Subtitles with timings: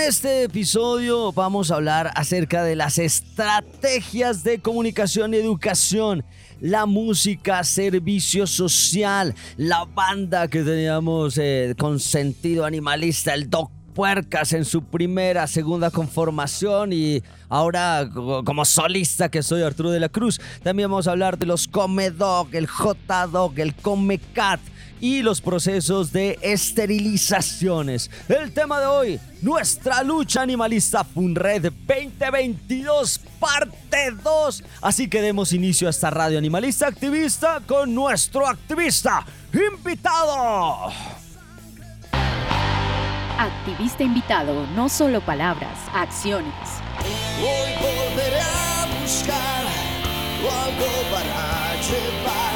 [0.00, 6.24] En este episodio vamos a hablar acerca de las estrategias de comunicación y educación,
[6.58, 14.54] la música, servicio social, la banda que teníamos eh, con sentido animalista, el Doc Puercas
[14.54, 20.40] en su primera, segunda conformación y ahora como solista que soy Arturo de la Cruz.
[20.62, 24.60] También vamos a hablar de los Comedog, el J-Dog, el Comecat
[25.00, 28.10] y los procesos de esterilizaciones.
[28.28, 34.64] El tema de hoy, nuestra lucha animalista FUNRED 2022, parte 2.
[34.82, 40.92] Así que demos inicio a esta radio animalista activista con nuestro activista invitado.
[43.38, 46.52] Activista invitado, no solo palabras, acciones.
[47.06, 49.90] Hoy volveré a buscar
[50.70, 52.49] algo para llevar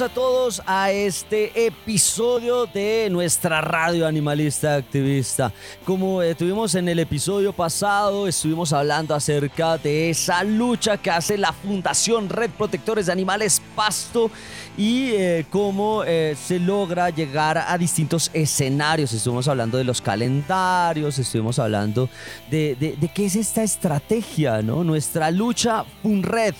[0.00, 5.52] A todos a este episodio de nuestra radio animalista activista.
[5.84, 11.38] Como eh, tuvimos en el episodio pasado, estuvimos hablando acerca de esa lucha que hace
[11.38, 14.32] la Fundación Red Protectores de Animales Pasto
[14.76, 19.12] y eh, cómo eh, se logra llegar a distintos escenarios.
[19.12, 22.08] Estuvimos hablando de los calendarios, estuvimos hablando
[22.50, 24.82] de, qué es esta estrategia, ¿no?
[24.82, 26.54] Nuestra lucha FunRed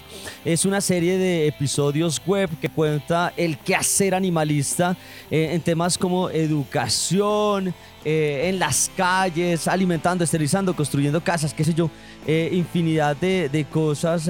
[0.44, 4.96] es una serie de episodios web que cuenta el quehacer animalista
[5.30, 7.74] eh, en temas como educación,
[8.06, 11.88] en las calles, alimentando, esterilizando, construyendo casas, qué sé yo,
[12.26, 14.28] infinidad de cosas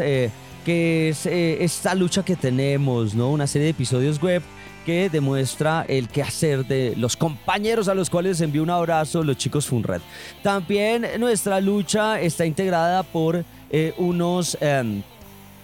[0.65, 3.31] que es esta lucha que tenemos, ¿no?
[3.31, 4.43] Una serie de episodios web
[4.85, 9.67] que demuestra el quehacer de los compañeros a los cuales envío un abrazo, los chicos
[9.67, 10.01] Funred.
[10.43, 13.45] También nuestra lucha está integrada por
[13.99, 14.57] unos...
[14.61, 15.03] Em,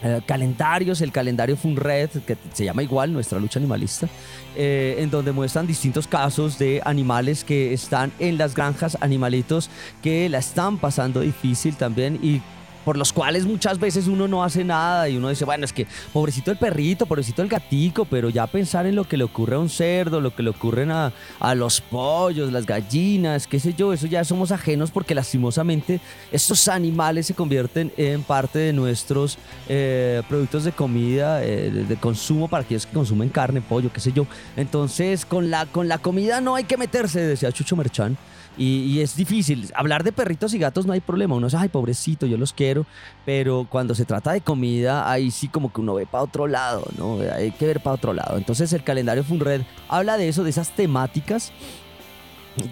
[0.02, 4.08] eh, calendarios, el calendario Funred, que se llama igual, nuestra lucha animalista,
[4.56, 9.68] eh, en donde muestran distintos casos de animales que están en las granjas, animalitos
[10.02, 12.40] que la están pasando difícil también y
[12.84, 15.86] por los cuales muchas veces uno no hace nada y uno dice, bueno, es que
[16.12, 19.58] pobrecito el perrito, pobrecito el gatico, pero ya pensar en lo que le ocurre a
[19.58, 23.92] un cerdo, lo que le ocurren a, a los pollos, las gallinas, qué sé yo,
[23.92, 26.00] eso ya somos ajenos porque lastimosamente
[26.32, 29.38] estos animales se convierten en parte de nuestros
[29.68, 34.12] eh, productos de comida, eh, de, consumo para aquellos que consumen carne, pollo, qué sé
[34.12, 34.26] yo.
[34.56, 38.16] Entonces, con la, con la comida no hay que meterse, decía Chucho Merchán.
[38.58, 39.70] Y, es difícil.
[39.74, 41.34] Hablar de perritos y gatos no hay problema.
[41.34, 42.84] Uno dice, ay, pobrecito, yo los quiero.
[43.24, 46.84] Pero cuando se trata de comida, ahí sí como que uno ve para otro lado,
[46.98, 47.18] ¿no?
[47.34, 48.36] Hay que ver para otro lado.
[48.36, 51.52] Entonces el calendario Funred habla de eso, de esas temáticas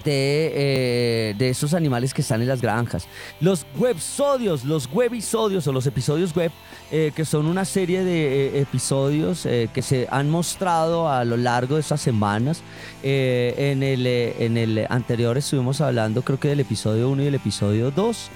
[0.05, 3.07] de, eh, de esos animales que están en las granjas.
[3.41, 6.51] Los websodios, los webisodios o los episodios web,
[6.91, 11.77] eh, que son una serie de eh, episodios que se han mostrado a lo largo
[11.77, 12.63] de estas semanas.
[13.03, 17.91] en, el, en el anterior estuvimos hablando creo que del episodio 1 y el episodio
[17.91, 18.31] 2.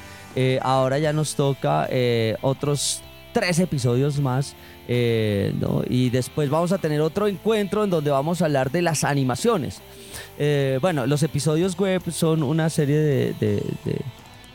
[0.62, 1.88] ahora ya nos toca
[2.42, 3.02] otros
[3.32, 4.54] tres episodios más.
[4.88, 5.54] Eh,
[5.88, 9.80] y después vamos a tener otro encuentro en donde vamos a hablar de las animaciones.
[10.38, 13.62] Eh, bueno, los episodios web son una serie de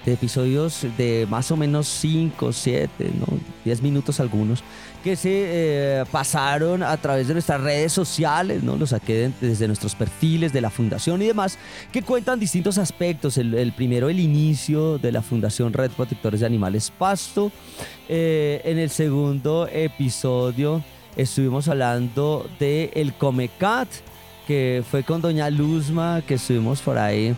[0.07, 3.25] de episodios de más o menos 5, 7, ¿no?
[3.65, 4.63] 10 minutos algunos,
[5.07, 8.75] que se eh, pasaron a través de nuestras redes sociales, ¿no?
[8.75, 11.57] Los saqué desde nuestros perfiles de la fundación y demás,
[11.93, 13.37] que cuentan distintos aspectos.
[13.37, 17.53] El, primero, el inicio de la Fundación Red Protectores de Animales Pasto.
[18.09, 20.83] Eh, en el segundo episodio
[21.15, 23.87] estuvimos hablando de el Comecat,
[24.45, 27.33] que fue con Doña Luzma, que estuvimos por ahí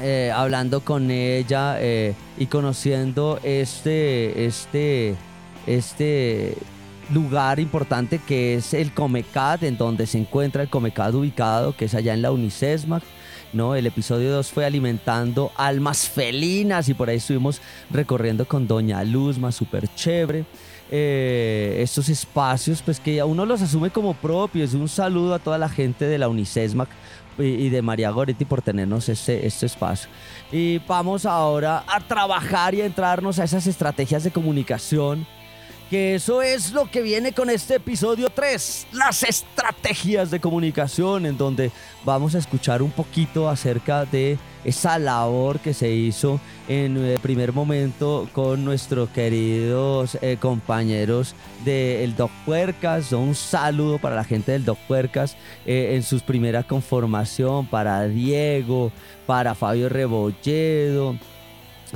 [0.00, 1.78] eh, hablando con ella
[2.36, 5.14] y conociendo este, este,
[5.66, 6.56] este
[7.12, 11.94] lugar importante que es el Comecat, en donde se encuentra el Comecat ubicado, que es
[11.94, 13.02] allá en la Unicesmac.
[13.52, 13.74] ¿no?
[13.74, 19.52] El episodio 2 fue alimentando almas felinas y por ahí estuvimos recorriendo con Doña Luzma,
[19.52, 20.44] súper chévere.
[20.90, 24.74] Eh, estos espacios, pues que uno los asume como propios.
[24.74, 26.88] Un saludo a toda la gente de la Unicesmac
[27.38, 30.08] y, de María Goretti por tenernos este, este espacio.
[30.52, 35.26] Y vamos ahora a trabajar y a entrarnos a esas estrategias de comunicación
[35.94, 41.38] que eso es lo que viene con este episodio 3, las estrategias de comunicación, en
[41.38, 41.70] donde
[42.04, 47.52] vamos a escuchar un poquito acerca de esa labor que se hizo en el primer
[47.52, 53.12] momento con nuestros queridos eh, compañeros del Doc Puercas.
[53.12, 58.90] Un saludo para la gente del Doc Puercas eh, en su primera conformación, para Diego,
[59.28, 61.16] para Fabio Rebolledo,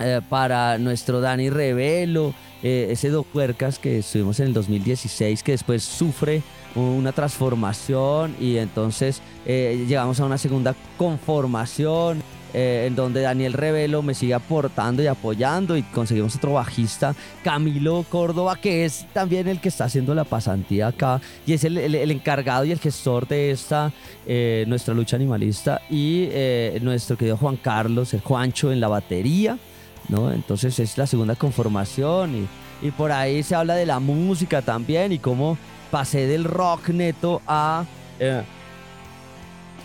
[0.01, 5.53] eh, para nuestro Dani Revelo eh, ese Doc Puercas que estuvimos en el 2016, que
[5.53, 6.43] después sufre
[6.75, 12.23] una transformación y entonces eh, llegamos a una segunda conformación.
[12.55, 18.07] Eh, en donde Daniel Revelo me sigue aportando y apoyando y conseguimos otro bajista, Camilo
[18.09, 21.77] Córdoba, que es también el que está haciendo la pasantía acá y es el,
[22.11, 23.93] encargado y el gestor de esta,
[24.67, 26.31] nuestra lucha animalista y
[26.81, 29.59] nuestro querido Juan Carlos, el Juancho en la batería.
[30.09, 30.33] ¿No?
[30.33, 32.49] Entonces es la segunda conformación
[32.83, 35.59] y, por ahí se habla de la música también y cómo
[35.91, 37.85] pasé del rock neto a...
[38.21, 38.43] Eh,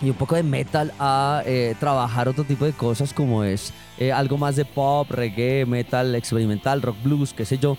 [0.02, 4.12] y un poco de metal a eh, trabajar otro tipo de cosas como es eh,
[4.12, 7.78] algo más de pop, reggae, metal experimental, rock blues, qué sé yo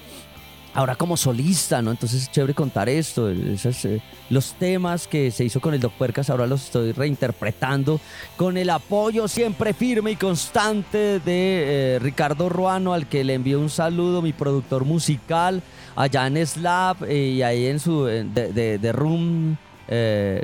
[0.75, 1.93] ahora como solista, ¿no?
[1.93, 3.31] Entonces es chévere contar esto.
[3.31, 8.01] Eh, los temas que se hizo con el Doc Puercas ahora los estoy reinterpretando
[8.37, 13.61] con el apoyo siempre firme y constante de eh, Ricardo Ruano, al que le envío
[13.61, 15.63] un saludo, mi productor musical,
[15.97, 19.57] allá en Slap eh, y ahí en su de, Room.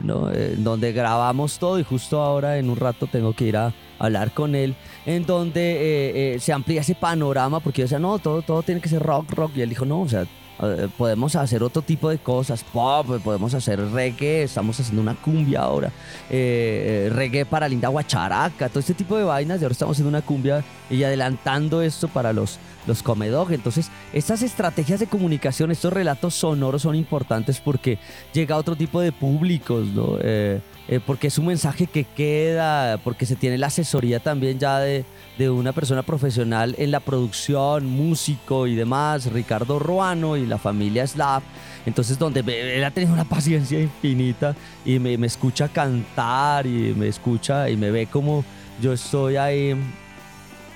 [0.03, 0.31] ¿No?
[0.59, 4.55] donde grabamos todo y justo ahora en un rato tengo que ir a hablar con
[4.55, 4.75] él
[5.07, 8.81] en donde eh, eh, se amplía ese panorama, porque yo decía, no, todo, todo tiene
[8.81, 10.27] que ser rock, rock, y él dijo, no, o sea,
[10.63, 15.61] eh, podemos hacer otro tipo de cosas, pop, podemos hacer reggae, estamos haciendo una cumbia
[15.61, 15.91] ahora,
[16.29, 20.63] reggae para linda guacharaca, todo este tipo de vainas, y ahora estamos haciendo una cumbia
[20.91, 23.53] y adelantando esto para los los comedog.
[23.53, 27.99] Entonces, estas estrategias de comunicación, estos relatos sonoros son importantes porque
[28.33, 30.17] llega a otro tipo de públicos, ¿no?
[30.21, 34.81] Eh, eh, porque es un mensaje que queda, porque se tiene la asesoría también ya
[34.81, 35.05] de,
[35.39, 41.07] de una persona profesional en la producción, músico y demás, Ricardo Ruano y la familia
[41.07, 41.43] Slav.
[41.87, 42.41] Entonces, donde
[42.77, 47.77] él ha tenido una paciencia infinita y me, me escucha cantar y me escucha y
[47.77, 48.45] me ve como
[48.81, 49.77] yo estoy ahí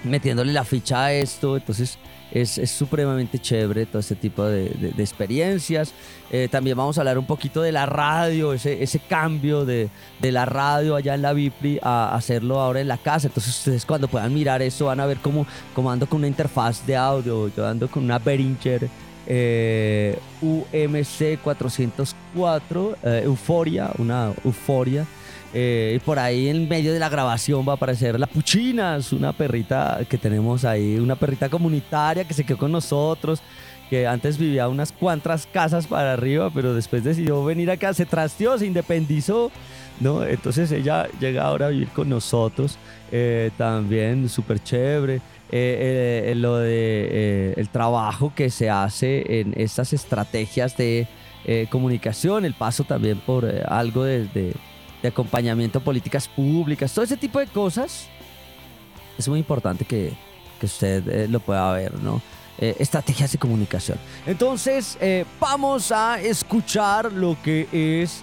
[0.04, 1.56] metiéndole la ficha a esto.
[1.56, 1.98] Entonces,
[2.30, 5.92] es, supremamente chévere todo este tipo de, experiencias.
[6.30, 9.88] Eh, también vamos a hablar un poquito de la radio, ese, cambio de,
[10.20, 13.28] la radio allá en la Bipli a hacerlo ahora en la casa.
[13.28, 16.86] Entonces ustedes cuando puedan mirar eso van a ver cómo, cómo ando con una interfaz
[16.86, 18.88] de audio, yo ando con una Behringer
[19.26, 25.06] eh, UMC 404, eh, Euforia, una Euforia.
[25.56, 29.12] Eh, y por ahí en medio de la grabación va a aparecer la Puchina, es
[29.12, 33.40] una perrita que tenemos ahí, una perrita comunitaria que se quedó con nosotros,
[33.88, 38.58] que antes vivía unas cuantas casas para arriba, pero después decidió venir acá, se trasteó,
[38.58, 39.52] se independizó,
[40.00, 40.24] ¿no?
[40.24, 42.76] Entonces ella llega ahora a vivir con nosotros,
[43.12, 45.20] eh, también súper chévere.
[45.52, 51.06] Eh, lo de el trabajo que se hace en estas estrategias de
[51.70, 54.54] comunicación, el paso también por algo desde de
[55.08, 58.08] acompañamiento a políticas públicas, todo ese tipo de cosas,
[59.18, 60.12] es muy importante que,
[60.58, 62.20] que usted eh, lo pueda ver, ¿no?
[62.58, 63.98] Eh, estrategias de comunicación.
[64.26, 68.22] Entonces, eh, vamos a escuchar lo que es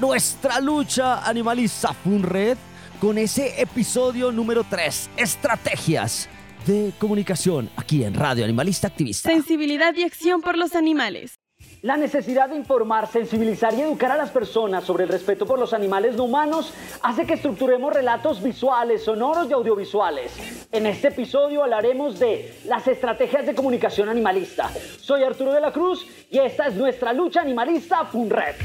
[0.00, 2.56] nuestra lucha animalista FUNRED
[3.00, 6.28] con ese episodio número 3, estrategias
[6.66, 9.28] de comunicación aquí en Radio Animalista Activista.
[9.28, 11.38] Sensibilidad y acción por los animales.
[11.86, 15.72] La necesidad de informar, sensibilizar y educar a las personas sobre el respeto por los
[15.72, 20.32] animales no humanos hace que estructuremos relatos visuales, sonoros y audiovisuales.
[20.72, 24.68] En este episodio hablaremos de las estrategias de comunicación animalista.
[24.98, 28.56] Soy Arturo de la Cruz y esta es nuestra lucha animalista FUNRED.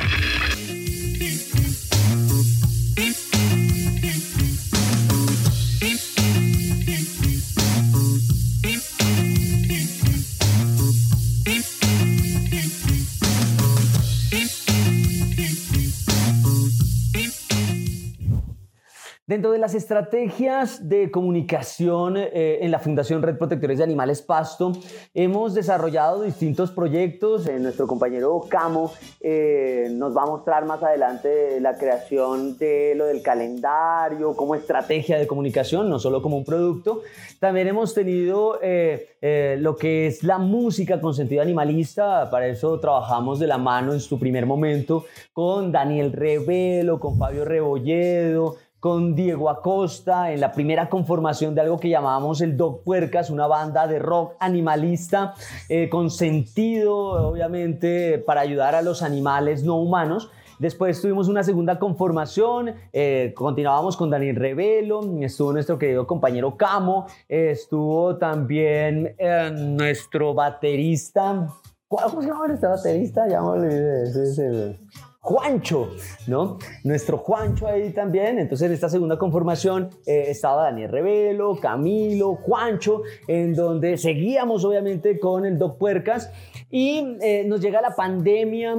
[19.31, 24.73] Dentro de las estrategias de comunicación eh, en la Fundación Red Protectores de Animales Pasto,
[25.13, 27.47] hemos desarrollado distintos proyectos.
[27.47, 33.05] Eh, nuestro compañero Camo eh, nos va a mostrar más adelante la creación de lo
[33.05, 37.00] del calendario como estrategia de comunicación, no solo como un producto.
[37.39, 42.29] También hemos tenido lo que es la música con sentido animalista.
[42.29, 47.45] Para eso trabajamos de la mano en su primer momento con Daniel Revelo, con Fabio
[47.45, 53.29] Rebolledo con Diego Acosta en la primera conformación de algo que llamábamos el Dog Puercas,
[53.29, 55.35] una banda de rock animalista
[55.69, 60.31] eh, con sentido, obviamente, para ayudar a los animales no humanos.
[60.57, 67.05] Después tuvimos una segunda conformación, eh, continuábamos con Daniel Revelo, estuvo nuestro querido compañero Camo,
[67.29, 71.47] estuvo también eh, nuestro baterista.
[71.88, 73.27] ¿Cómo se llama este baterista?
[73.27, 74.79] Ya me olvidé.
[75.24, 75.92] Juancho,
[76.25, 76.58] ¿no?
[76.84, 78.40] Nuestro Juancho ahí también.
[78.40, 85.20] Entonces, en esta segunda conformación eh, estaba Daniel Revelo, Camilo, Juancho, en donde seguíamos obviamente
[85.20, 86.32] con el Doc Puercas
[86.72, 88.75] y eh, nos llega la pandemia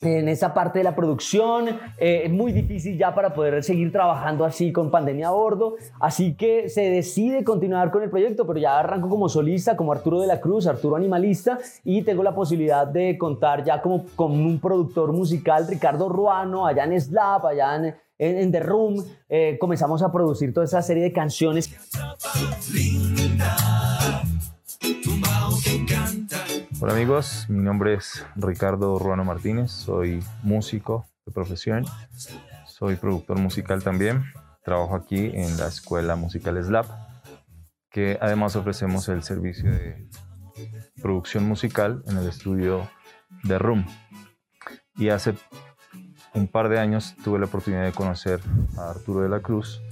[0.00, 1.68] en esa parte de la producción.
[1.98, 5.76] Eh, es muy difícil ya para poder seguir trabajando así con pandemia a bordo.
[6.00, 10.20] Así que se decide continuar con el proyecto, pero ya arranco como solista, como Arturo
[10.20, 14.60] de la Cruz, Arturo Animalista, y tengo la posibilidad de contar ya como con un
[14.60, 19.04] productor musical, Ricardo Ruano, allá en Slap, allá en, en, The Room.
[19.28, 21.70] Eh, comenzamos a producir toda esa serie de canciones.
[26.80, 31.84] Hola amigos, mi nombre es Ricardo Ruano Martínez, soy músico de profesión,
[32.68, 34.22] soy productor musical también,
[34.62, 36.86] trabajo aquí en la Escuela Musical Slap,
[37.90, 40.08] que además ofrecemos el servicio de
[41.02, 42.88] producción musical en el estudio
[43.42, 43.84] de Room.
[44.94, 45.34] Y hace
[46.34, 48.40] un par de años tuve la oportunidad de conocer
[48.78, 49.82] a Arturo de la Cruz,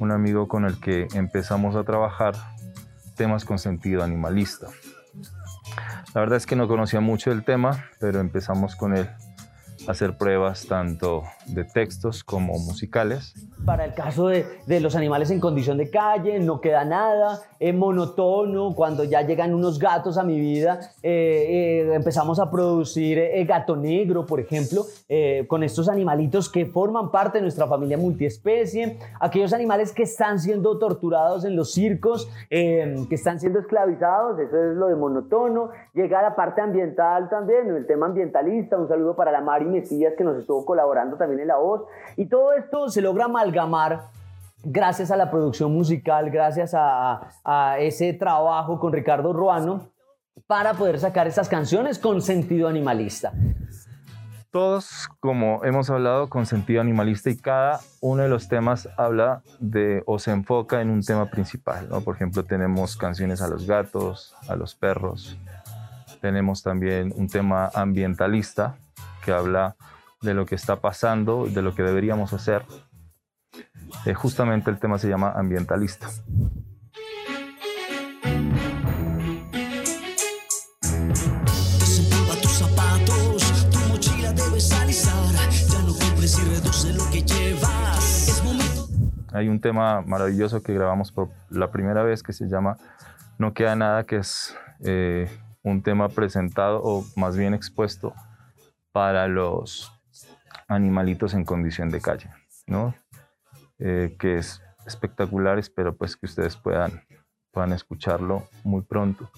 [0.00, 2.34] un amigo con el que empezamos a trabajar
[3.16, 4.68] temas con sentido animalista.
[6.14, 9.08] La verdad es que no conocía mucho del tema, pero empezamos con él
[9.88, 13.34] hacer pruebas tanto de textos como musicales.
[13.64, 17.74] Para el caso de, de los animales en condición de calle, no queda nada, es
[17.74, 23.44] monotono, cuando ya llegan unos gatos a mi vida, eh, eh, empezamos a producir eh,
[23.44, 28.98] gato negro, por ejemplo, eh, con estos animalitos que forman parte de nuestra familia multiespecie,
[29.20, 34.56] aquellos animales que están siendo torturados en los circos, eh, que están siendo esclavizados, eso
[34.56, 39.16] es lo de monotono, llega a la parte ambiental también, el tema ambientalista, un saludo
[39.16, 41.82] para la Mari Mesías que nos estuvo colaborando también en la voz,
[42.16, 44.08] y todo esto se logra amalgamar
[44.64, 49.90] gracias a la producción musical, gracias a, a ese trabajo con Ricardo Ruano
[50.46, 53.32] para poder sacar estas canciones con sentido animalista.
[54.50, 60.02] Todos, como hemos hablado, con sentido animalista y cada uno de los temas habla de
[60.06, 61.88] o se enfoca en un tema principal.
[61.90, 62.00] ¿no?
[62.00, 65.36] Por ejemplo, tenemos canciones a los gatos, a los perros.
[66.22, 68.76] Tenemos también un tema ambientalista
[69.26, 69.74] que habla
[70.22, 72.64] de lo que está pasando, de lo que deberíamos hacer.
[74.04, 76.08] Eh, justamente el tema se llama ambientalista.
[89.32, 92.78] Hay un tema maravilloso que grabamos por la primera vez que se llama
[93.38, 95.28] No queda nada, que es eh,
[95.64, 98.14] un tema presentado o más bien expuesto
[98.96, 99.92] para los
[100.68, 102.30] animalitos en condición de calle,
[102.66, 102.94] ¿no?
[103.78, 107.04] Eh, que es espectacular, espero pues que ustedes puedan,
[107.50, 109.30] puedan escucharlo muy pronto.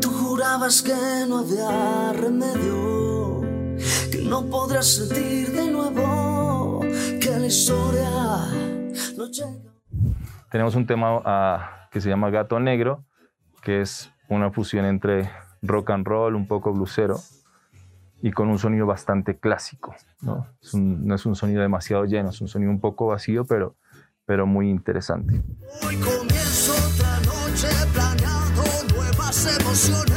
[0.00, 0.94] Tú jurabas que
[1.28, 3.42] no había remedio,
[4.10, 6.80] que no podrás sentir de nuevo,
[7.20, 8.08] que la historia
[9.18, 9.70] no llega.
[10.50, 13.04] Tenemos un tema ah, que se llama Gato Negro,
[13.60, 15.30] que es una fusión entre
[15.62, 17.18] rock and roll, un poco blusero,
[18.22, 19.94] y con un sonido bastante clásico.
[20.22, 20.46] ¿no?
[20.62, 23.76] Es un- no es un sonido demasiado lleno, es un sonido un poco vacío, pero,
[24.24, 25.42] pero muy interesante.
[25.86, 28.62] Hoy comienzo otra noche planeando
[28.94, 30.16] nuevas emociones.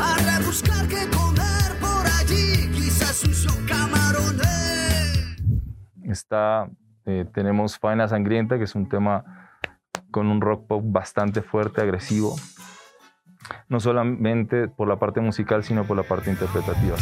[0.00, 4.46] A rebuscar qué comer por allí, quizás sucio camarones.
[6.04, 6.68] Está,
[7.04, 9.45] eh, tenemos Faena Sangrienta, que es un tema
[10.10, 12.36] con un rock pop bastante fuerte, agresivo.
[13.68, 16.96] No solamente por la parte musical, sino por la parte interpretativa.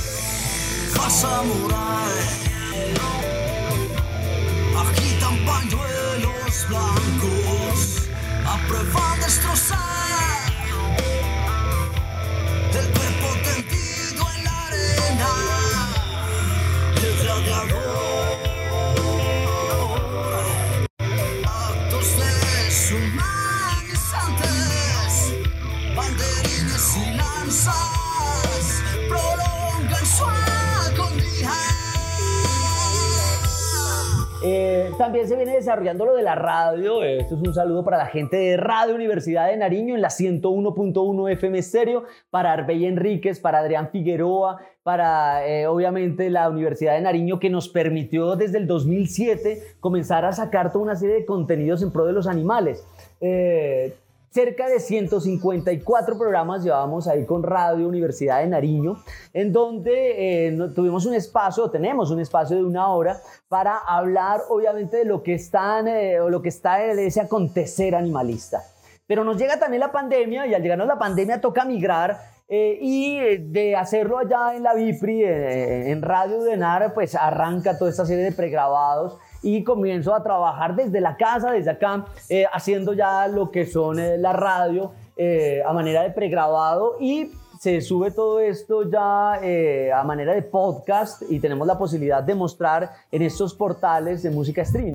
[34.96, 37.02] También se viene desarrollando lo de la radio.
[37.02, 41.32] Esto es un saludo para la gente de Radio Universidad de Nariño en la 101.1
[41.32, 47.40] FM Estéreo, para Arbey Enríquez, para Adrián Figueroa, para eh, obviamente la Universidad de Nariño
[47.40, 51.90] que nos permitió desde el 2007 comenzar a sacar toda una serie de contenidos en
[51.90, 52.86] pro de los animales.
[53.20, 53.94] Eh,
[54.34, 58.96] Cerca de 154 programas llevamos ahí con Radio Universidad de Nariño,
[59.32, 64.96] en donde eh, tuvimos un espacio, tenemos un espacio de una hora para hablar obviamente
[64.96, 68.64] de lo que, están, eh, o lo que está de ese acontecer animalista.
[69.06, 73.16] Pero nos llega también la pandemia y al llegarnos la pandemia toca migrar eh, y
[73.16, 77.90] eh, de hacerlo allá en la Bipri, eh, en Radio de Nara, pues arranca toda
[77.90, 82.94] esta serie de pregrabados y comienzo a trabajar desde la casa, desde acá, eh, haciendo
[82.94, 87.30] ya lo que son eh, la radio eh, a manera de pregrabado y
[87.60, 92.34] se sube todo esto ya eh, a manera de podcast y tenemos la posibilidad de
[92.34, 94.94] mostrar en estos portales de música streaming.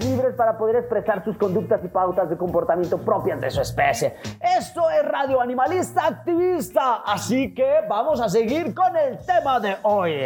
[0.00, 4.14] Libres para poder expresar sus conductas y pautas de comportamiento propias de su especie.
[4.56, 10.20] Esto es Radio Animalista Activista, así que vamos a seguir con el tema de hoy.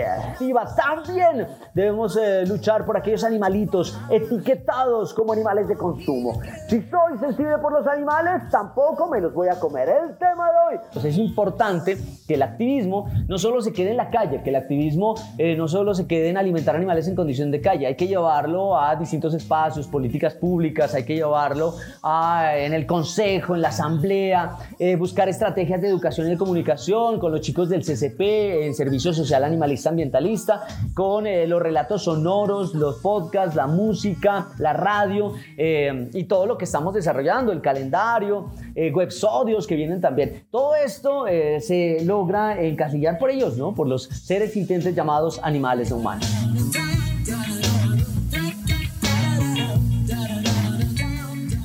[0.77, 6.43] También debemos eh, luchar por aquellos animalitos etiquetados como animales de consumo.
[6.69, 9.89] Si soy sensible por los animales, tampoco me los voy a comer.
[9.89, 10.81] El tema de hoy.
[10.93, 11.97] Pues es importante
[12.29, 15.67] que el activismo no solo se quede en la calle, que el activismo eh, no
[15.67, 19.33] solo se quede en alimentar animales en condición de calle, hay que llevarlo a distintos
[19.33, 25.29] espacios espacios, políticas públicas, hay que llevarlo en el consejo, en la asamblea, eh, buscar
[25.29, 29.91] estrategias de educación y de comunicación con los chicos del CCP, en Servicio Social Animalista
[29.91, 30.63] Ambientalista,
[30.95, 36.59] con eh, los relatos sonoros, los podcasts, la música, la radio eh, y todo lo
[36.59, 38.51] que estamos desarrollando, el calendario,
[38.95, 40.45] websodios que vienen también.
[40.51, 43.75] Todo esto se logra encasillar por ellos, ¿no?
[43.75, 46.27] Por los seres intentes llamados animales no humanos.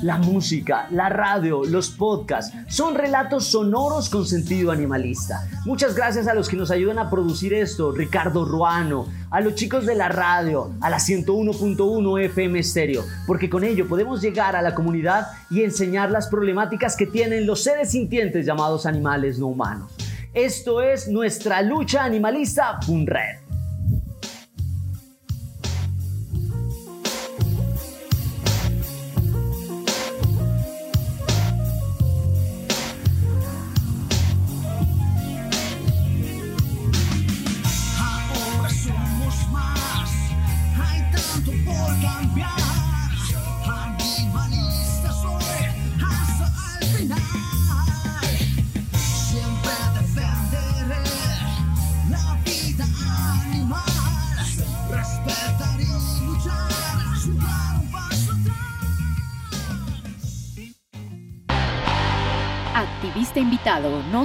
[0.02, 5.48] La música, la radio, los podcasts son relatos sonoros con sentido animalista.
[5.64, 9.86] Muchas gracias a los que nos ayudan a producir esto, Ricardo Ruano, a los chicos
[9.86, 14.72] de la radio, a la 101.1 FM Stereo, porque con ello podemos llegar a la
[14.72, 19.90] comunidad y enseñar las problemáticas que tienen los seres sintientes llamados animales no humanos.
[20.32, 23.47] Esto es nuestra lucha animalista FUNRED.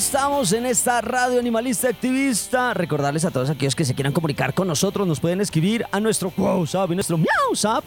[0.00, 2.72] Estamos en esta radio animalista activista.
[2.72, 6.32] Recordarles a todos aquellos que se quieran comunicar con nosotros, nos pueden escribir a nuestro
[6.38, 7.84] WhatsApp y nuestro WhatsApp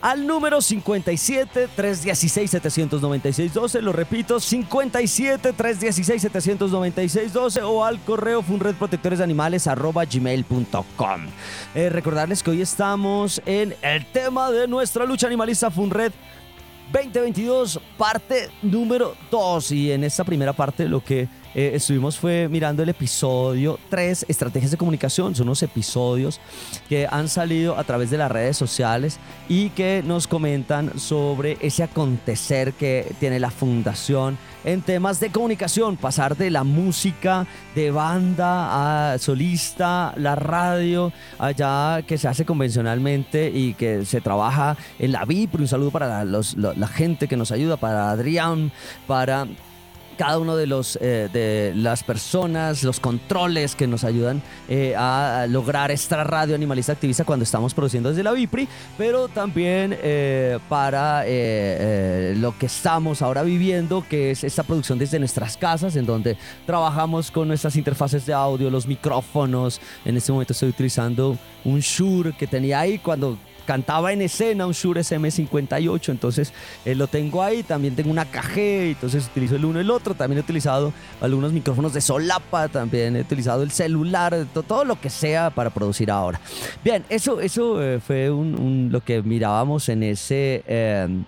[0.00, 3.82] al número 57 316 796 12.
[3.82, 11.20] Lo repito, 57 316 796 12 o al correo funredprotectoresanimales@gmail.com.
[11.76, 16.10] Eh, recordarles que hoy estamos en el tema de nuestra lucha animalista Funred
[16.94, 19.72] 2022, parte número 2.
[19.72, 24.70] Y en esta primera parte lo que eh, estuvimos fue mirando el episodio 3, Estrategias
[24.70, 25.34] de Comunicación.
[25.34, 26.40] Son unos episodios
[26.88, 31.82] que han salido a través de las redes sociales y que nos comentan sobre ese
[31.82, 39.12] acontecer que tiene la fundación en temas de comunicación, pasar de la música de banda
[39.12, 45.24] a solista, la radio, allá que se hace convencionalmente y que se trabaja en la
[45.24, 45.54] VIP.
[45.54, 48.72] Un saludo para la gente que nos ayuda, para Adrián,
[49.06, 49.46] para
[50.14, 55.46] cada uno de los eh, de las personas, los controles que nos ayudan eh, a
[55.48, 61.24] lograr esta radio animalista activista cuando estamos produciendo desde la Vipri, pero también eh, para
[61.24, 67.30] lo que estamos ahora viviendo, que es esta producción desde nuestras casas, en donde trabajamos
[67.30, 69.80] con nuestras interfaces de audio, los micrófonos.
[70.04, 74.72] En este momento estoy utilizando un Shure que tenía ahí cuando cantaba en escena un
[74.72, 76.52] Shure SM58, entonces
[76.84, 78.58] eh, lo tengo ahí, también tengo una KG,
[78.90, 83.16] entonces utilizo el uno y el otro, también he utilizado algunos micrófonos de solapa, también
[83.16, 86.40] he utilizado el celular, todo, lo que sea para producir ahora.
[86.82, 90.62] Bien, eso, eso eh, fue lo que mirábamos en ese...
[90.66, 91.24] Eh,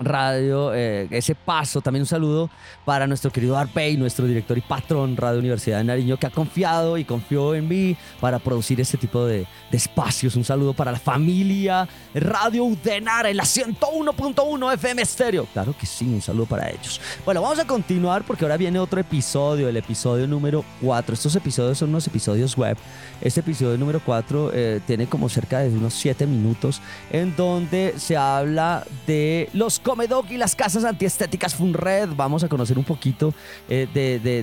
[0.00, 1.80] radio, eh, ese paso.
[1.80, 2.50] También un saludo
[2.84, 6.98] para nuestro querido Arpey, nuestro director y patrón Radio Universidad de Nariño, que ha confiado
[6.98, 10.34] y confió en mí para producir este tipo de, espacios.
[10.36, 15.46] Un saludo para la familia Radio Udenara en la 101.1 FM Estéreo.
[15.52, 17.00] Claro que sí, un saludo para ellos.
[17.24, 21.14] Bueno, vamos a continuar porque ahora viene otro episodio, el episodio número 4.
[21.14, 22.76] Estos episodios son unos episodios web.
[23.20, 28.16] Este episodio número 4 eh, tiene como cerca de unos 7 minutos en donde se
[28.16, 32.08] habla de los Comedog y las casas antiestéticas Funred.
[32.16, 33.34] Vamos a conocer un poquito
[33.68, 33.86] eh,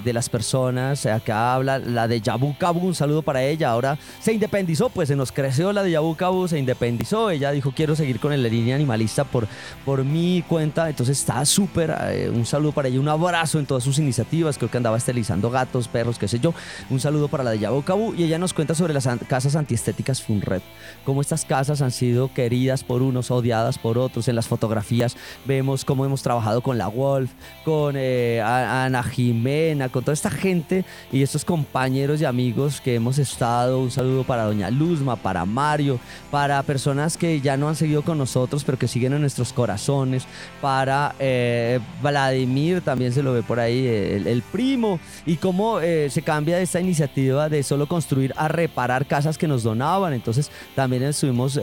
[0.04, 1.06] de, las personas.
[1.06, 3.72] Acá habla la de Yabu Kabu, un saludo para ella.
[3.72, 7.30] Ahora se independizó, pues se nos creció la de Yabu Kabu, se independizó.
[7.30, 9.48] Ella dijo, quiero seguir con la línea animalista por,
[9.84, 10.90] por mi cuenta.
[10.90, 11.96] Entonces está súper.
[12.12, 14.58] Eh, un saludo para ella, un abrazo en todas sus iniciativas.
[14.58, 16.54] Creo que andaba esterilizando gatos, perros, qué sé yo.
[16.90, 18.14] Un saludo para la de Yabu Kabu.
[18.16, 20.62] Y ella nos cuenta sobre las casas antiestéticas Funred.
[21.04, 25.16] Cómo estas casas han sido queridas por unos, odiadas por otros en las fotografías
[25.46, 27.32] vemos cómo hemos trabajado con la Wolf,
[27.64, 33.18] con eh, Ana Jimena, con toda esta gente y estos compañeros y amigos que hemos
[33.18, 33.80] estado.
[33.80, 36.00] Un saludo para Doña Luzma, para Mario,
[36.32, 40.26] para personas que ya no han seguido con nosotros, pero que siguen en nuestros corazones,
[40.62, 46.22] para eh, Vladimir, también se lo ve por ahí, el, primo, y cómo eh, se
[46.22, 50.14] cambia esta iniciativa de solo construir a reparar casas que nos donaban.
[50.14, 51.60] Entonces también estuvimos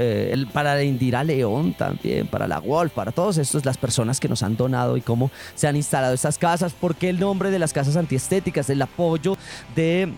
[0.52, 4.56] para Indira León también, para la Wolf, para todos estos, las personas que nos han
[4.56, 8.70] donado y cómo se han instalado estas casas, porque el nombre de las casas antiestéticas,
[8.70, 9.36] el apoyo
[9.76, 10.12] de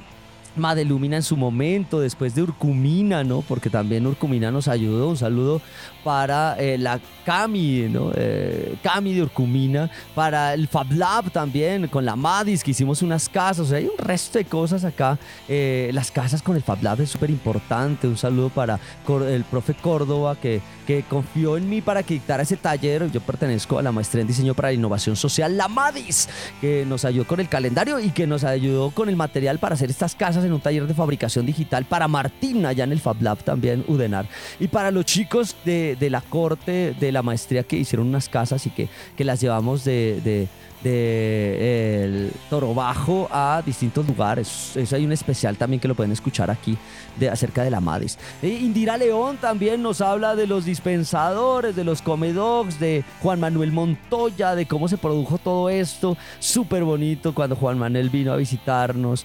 [0.56, 3.40] Madelumina en su momento, después de Urcumina, ¿no?
[3.42, 5.08] Porque también Urcumina nos ayudó.
[5.08, 5.60] Un saludo
[6.04, 8.12] para eh, la Cami, ¿no?
[8.14, 13.28] Eh, Cami de Urcumina, para el Fab Lab también, con la Madis, que hicimos unas
[13.28, 13.66] casas.
[13.66, 15.18] O sea, hay un resto de cosas acá.
[15.48, 18.06] Eh, las casas con el Fab Lab es súper importante.
[18.06, 22.56] Un saludo para el profe Córdoba, que, que confió en mí para que dictara ese
[22.56, 23.10] taller.
[23.10, 26.28] Yo pertenezco a la maestría en diseño para la innovación social, la Madis,
[26.60, 29.90] que nos ayudó con el calendario y que nos ayudó con el material para hacer
[29.90, 33.42] estas casas en un taller de fabricación digital para Martín, allá en el Fab Lab
[33.42, 34.26] también, Udenar.
[34.60, 38.70] Y para los chicos de, la corte de la maestría que hicieron unas casas y
[38.70, 40.48] que, que las llevamos de, de
[40.84, 44.76] el Toro Bajo a distintos lugares.
[44.76, 46.76] Eso hay un especial también que lo pueden escuchar aquí
[47.18, 48.18] de, acerca de la Madis.
[48.42, 53.72] E Indira León también nos habla de los dispensadores, de los comedogs, de Juan Manuel
[53.72, 56.16] Montoya, de cómo se produjo todo esto.
[56.38, 59.24] Súper bonito cuando Juan Manuel vino a visitarnos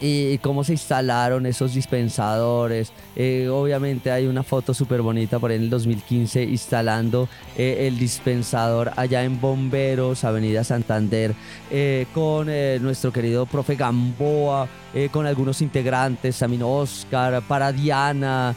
[0.00, 2.92] y cómo se instalaron esos dispensadores.
[3.14, 7.98] Eh, obviamente hay una foto súper bonita por ahí en el 2015 instalando eh, el
[7.98, 11.34] dispensador allá en Bomberos, Avenida Santander,
[11.70, 12.46] eh, con
[12.82, 14.68] nuestro querido profe Gamboa.
[15.10, 18.54] Con algunos integrantes, también Oscar, para Diana,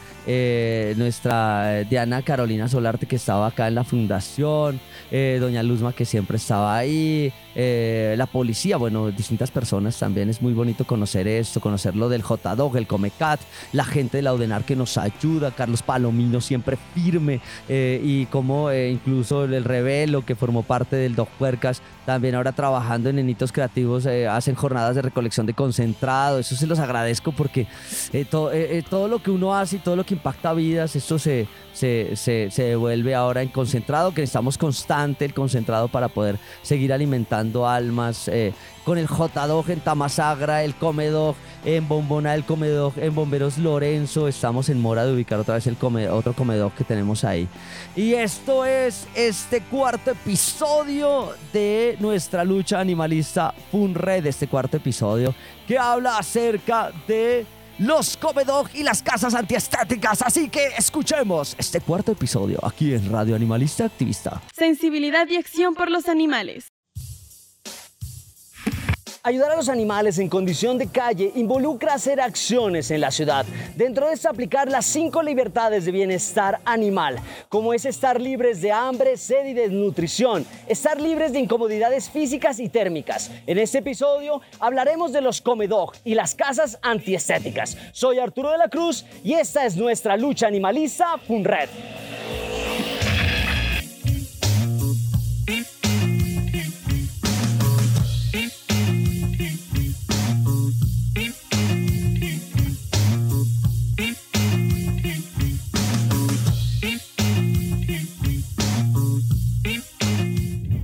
[0.96, 6.76] nuestra Diana Carolina Solarte que estaba acá en la fundación, Doña Luzma que siempre estaba
[6.76, 12.76] ahí, la policía, bueno, distintas personas también, es muy bonito conocer esto, conocerlo del J-Dog,
[12.76, 13.40] el Comecat,
[13.72, 18.70] la gente de la Udenar que nos ayuda, Carlos Palomino siempre firme eh, y como
[18.70, 23.52] eh, incluso el Revelo que formó parte del Dog Puercas, también ahora trabajando en Enitos
[23.52, 25.54] Creativos, eh, hacen jornadas de recolección de
[26.38, 27.66] eso se los agradezco porque
[28.30, 28.50] todo,
[28.88, 32.62] todo lo que uno hace y todo lo que impacta vidas, esto se, se, se,
[32.62, 38.30] devuelve ahora en concentrado, que necesitamos constante el concentrado para poder seguir alimentando almas,
[38.84, 44.26] con el J-Dog en Tamasagra, el Comedog en Bombona, el Comedog en Bomberos Lorenzo.
[44.26, 45.76] Estamos en mora de ubicar otra vez el
[46.10, 47.46] otro Comedog que tenemos ahí.
[47.94, 55.34] Y esto es este cuarto episodio de nuestra lucha animalista Funred, este cuarto episodio
[55.70, 57.44] que habla acerca de
[57.78, 60.22] los Comedog y las casas antiestéticas.
[60.22, 64.40] Así que escuchemos este cuarto episodio aquí en Radio Animalista Activista.
[64.54, 66.68] Sensibilidad y acción por los animales.
[69.22, 73.44] Ayudar a los animales en condición de calle involucra hacer acciones en la ciudad.
[73.76, 77.18] Dentro de esto aplicar las cinco libertades de bienestar animal,
[77.50, 82.70] como es estar libres de hambre, sed y desnutrición, estar libres de incomodidades físicas y
[82.70, 83.30] térmicas.
[83.46, 87.76] En este episodio hablaremos de los comedog y las casas antiestéticas.
[87.92, 91.68] Soy Arturo de la Cruz y esta es nuestra lucha animalista FUNRED.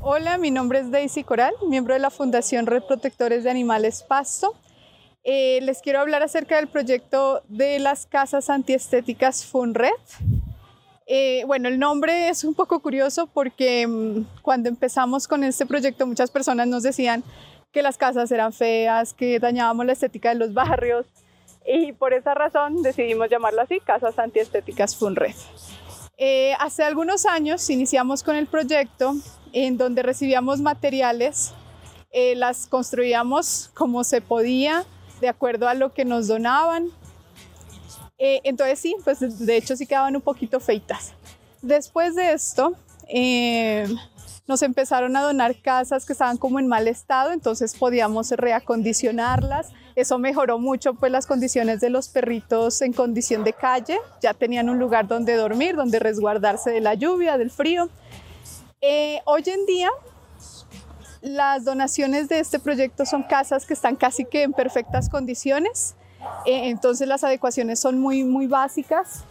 [0.08, 4.54] Hola, mi nombre es Daisy Coral, miembro de la Fundación Red Protectores de Animales Pasto.
[5.24, 9.90] Eh, les quiero hablar acerca del proyecto de las casas antiestéticas FUNRED.
[11.08, 16.06] Eh, bueno, el nombre es un poco curioso porque mm, cuando empezamos con este proyecto
[16.06, 17.24] muchas personas nos decían
[17.72, 21.04] que las casas eran feas, que dañábamos la estética de los barrios
[21.66, 25.34] y por esa razón decidimos llamarlo así, Casas Antiestéticas FUNRED.
[26.16, 29.16] Eh, hace algunos años iniciamos con el proyecto
[29.64, 31.54] en donde recibíamos materiales,
[32.12, 34.84] eh, las construíamos como se podía,
[35.22, 36.88] de acuerdo a lo que nos donaban.
[38.18, 41.14] Eh, entonces sí, pues de hecho sí quedaban un poquito feitas.
[41.62, 42.74] Después de esto,
[43.08, 43.88] eh,
[44.46, 49.70] nos empezaron a donar casas que estaban como en mal estado, entonces podíamos reacondicionarlas.
[49.94, 54.68] Eso mejoró mucho pues las condiciones de los perritos en condición de calle, ya tenían
[54.68, 57.88] un lugar donde dormir, donde resguardarse de la lluvia, del frío.
[58.82, 59.88] Eh, hoy en día,
[61.22, 65.96] las donaciones de este proyecto son casas que están casi que en perfectas condiciones,
[66.44, 69.24] eh, entonces las adecuaciones son muy, muy básicas.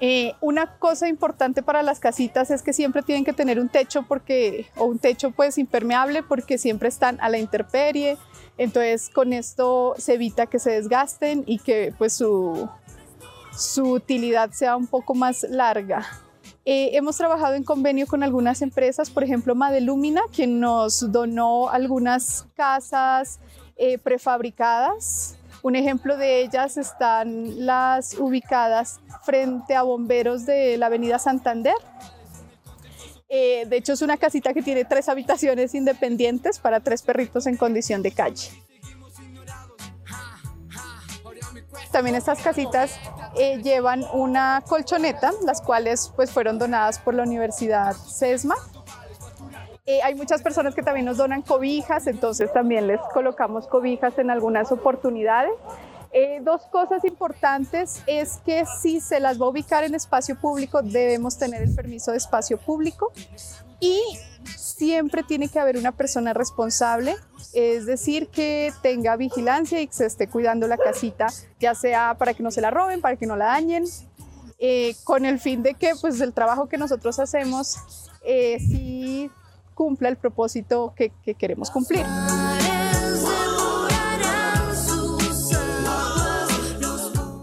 [0.00, 4.04] Eh, una cosa importante para las casitas es que siempre tienen que tener un techo
[4.06, 8.18] porque, o un techo pues impermeable porque siempre están a la intemperie.
[8.58, 12.68] Entonces con esto se evita que se desgasten y que pues su,
[13.56, 16.23] su utilidad sea un poco más larga.
[16.66, 22.46] Eh, hemos trabajado en convenio con algunas empresas, por ejemplo Madelumina, quien nos donó algunas
[22.54, 23.38] casas
[23.76, 31.18] eh, prefabricadas un ejemplo de ellas están las ubicadas frente a bomberos de la avenida
[31.18, 31.74] Santander.
[33.30, 37.56] Eh, de hecho, es una casita que tiene tres habitaciones independientes para tres perritos en
[37.56, 38.50] condición de calle.
[41.94, 42.98] También estas casitas
[43.36, 48.56] eh, llevan una colchoneta, las cuales pues, fueron donadas por la Universidad SESMA
[49.86, 54.30] eh, hay muchas personas que también nos donan cobijas, entonces también les colocamos cobijas en
[54.30, 55.52] algunas oportunidades.
[56.10, 60.82] Eh, dos cosas importantes es que si se las va a ubicar en espacio público,
[60.82, 63.12] debemos tener el permiso de espacio público
[63.78, 64.00] y
[64.56, 67.16] siempre tiene que haber una persona responsable,
[67.52, 71.26] es decir, que tenga vigilancia y que se esté cuidando la casita,
[71.60, 73.84] ya sea para que no se la roben, para que no la dañen,
[74.58, 77.78] eh, con el fin de que pues el trabajo que nosotros hacemos
[78.24, 79.30] eh, sí
[79.74, 82.06] cumpla el propósito que, queremos cumplir.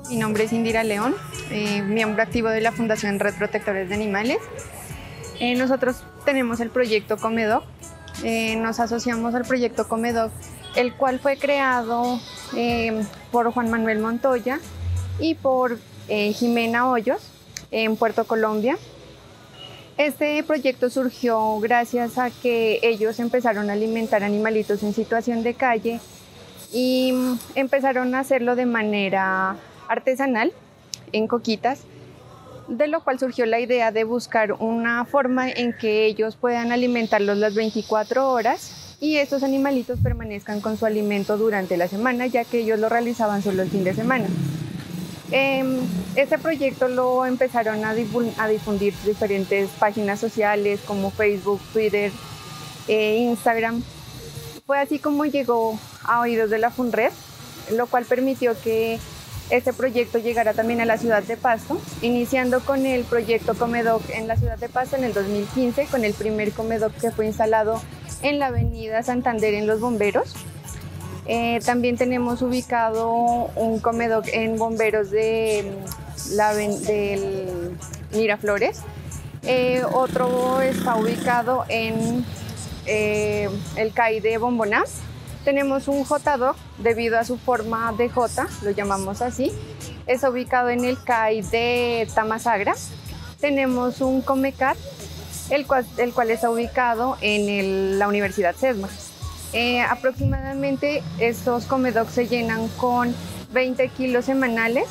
[0.09, 1.15] Mi nombre es Indira León,
[1.51, 4.39] eh, miembro activo de la Fundación Red Protectores de Animales.
[5.39, 7.63] Eh, nosotros tenemos el proyecto Comedoc.
[8.23, 10.31] Eh, nos asociamos al proyecto Comedoc,
[10.75, 12.19] el cual fue creado
[13.31, 14.59] por Juan Manuel Montoya
[15.19, 17.31] y por Jimena Hoyos
[17.71, 18.77] en Puerto Colombia.
[19.97, 25.99] Este proyecto surgió gracias a que ellos empezaron a alimentar animalitos en situación de calle
[26.73, 27.13] y
[27.55, 29.57] empezaron a hacerlo de manera
[29.87, 30.53] artesanal,
[31.11, 31.81] en coquitas,
[32.71, 37.37] de lo cual surgió la idea de buscar una forma en que ellos puedan alimentarlos
[37.37, 42.59] las 24 horas y estos animalitos permanezcan con su alimento durante la semana, ya que
[42.59, 44.27] ellos lo realizaban solo el fin de semana.
[45.31, 45.79] Em,
[46.15, 52.11] este proyecto lo empezaron a, difundir diferentes páginas sociales como Facebook, Twitter,
[52.87, 53.83] e Instagram.
[54.65, 57.11] Fue así como llegó a oídos de la FUNRED,
[57.71, 58.97] lo cual permitió que
[59.51, 64.27] este proyecto llegara también a la ciudad de Pasto, iniciando con el proyecto Comedoc en
[64.27, 67.81] la ciudad de Pasto en el 2015, con el primer Comedoc que fue instalado
[68.21, 70.33] en la avenida Santander en Los Bomberos.
[71.27, 73.11] Eh, también tenemos ubicado
[73.55, 77.77] un comedor en bomberos de mm, la, del
[78.13, 78.81] Miraflores.
[79.43, 82.25] Eh, otro está ubicado en
[82.85, 84.83] eh, el CAI de Bomboná.
[85.43, 89.51] Tenemos un J-Doc debido a su forma de J, lo llamamos así.
[90.05, 92.75] Está ubicado en el CAI de Tamasagra.
[93.39, 94.77] Tenemos un Comecat,
[95.49, 98.87] el cual, el cual está ubicado en la Universidad SESMA.
[99.53, 103.13] Eh, aproximadamente estos comedocs se llenan con
[103.51, 104.87] 20 kilos semanales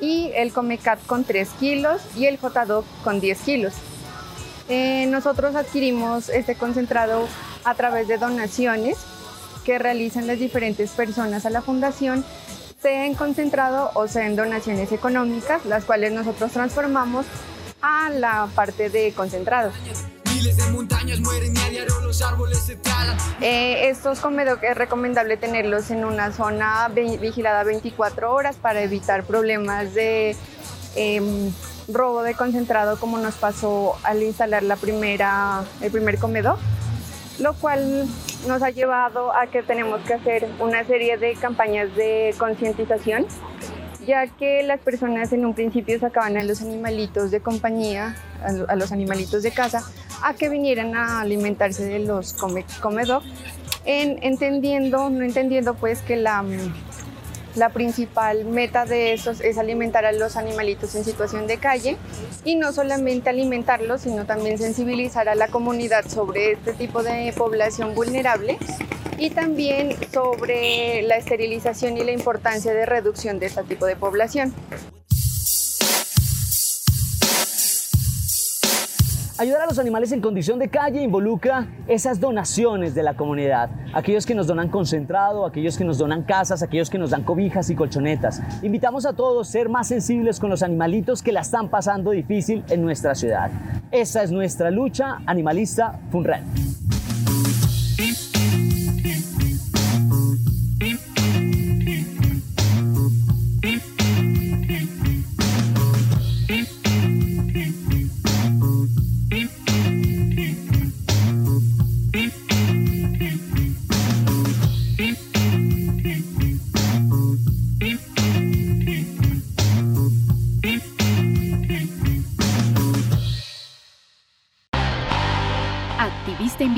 [0.00, 3.74] y el Comecat con 3 kilos y el J-Dog con 10 kilos.
[4.68, 7.28] Eh, nosotros adquirimos este concentrado
[7.64, 8.98] a través de donaciones
[9.64, 12.24] que realizan las diferentes personas a la fundación,
[12.80, 17.26] sea en concentrado o sea en donaciones económicas, las cuales nosotros transformamos
[17.80, 19.72] a la parte de concentrado
[23.40, 29.94] eh, estos comedores es recomendable tenerlos en una zona vigilada 24 horas para evitar problemas
[29.94, 30.36] de
[30.96, 31.52] em,
[31.88, 36.58] robo de concentrado como nos pasó al instalar la primera, el primer comedor,
[37.38, 38.06] lo cual
[38.46, 43.26] nos ha llevado a que tenemos que hacer una serie de campañas de concientización
[44.06, 48.14] ya que las personas en un principio sacaban a los animalitos de compañía,
[48.68, 49.82] a los animalitos de casa,
[50.22, 53.22] a que vinieran a alimentarse de los comedor,
[53.84, 56.44] en, entendiendo, no entendiendo pues que la,
[57.54, 61.96] la principal meta de estos es alimentar a los animalitos en situación de calle
[62.44, 67.94] y no solamente alimentarlos, sino también sensibilizar a la comunidad sobre este tipo de población
[67.94, 68.58] vulnerable
[69.18, 74.52] y también sobre la esterilización y la importancia de reducción de este tipo de población.
[79.36, 83.68] Ayudar a los animales en condición de calle involucra esas donaciones de la comunidad.
[83.92, 87.68] Aquellos que nos donan concentrado, aquellos que nos donan casas, aquellos que nos dan cobijas
[87.68, 88.40] y colchonetas.
[88.62, 92.62] Invitamos a todos a ser más sensibles con los animalitos que la están pasando difícil
[92.68, 93.50] en nuestra ciudad.
[93.90, 96.93] Esa es nuestra lucha animalista FUNRED.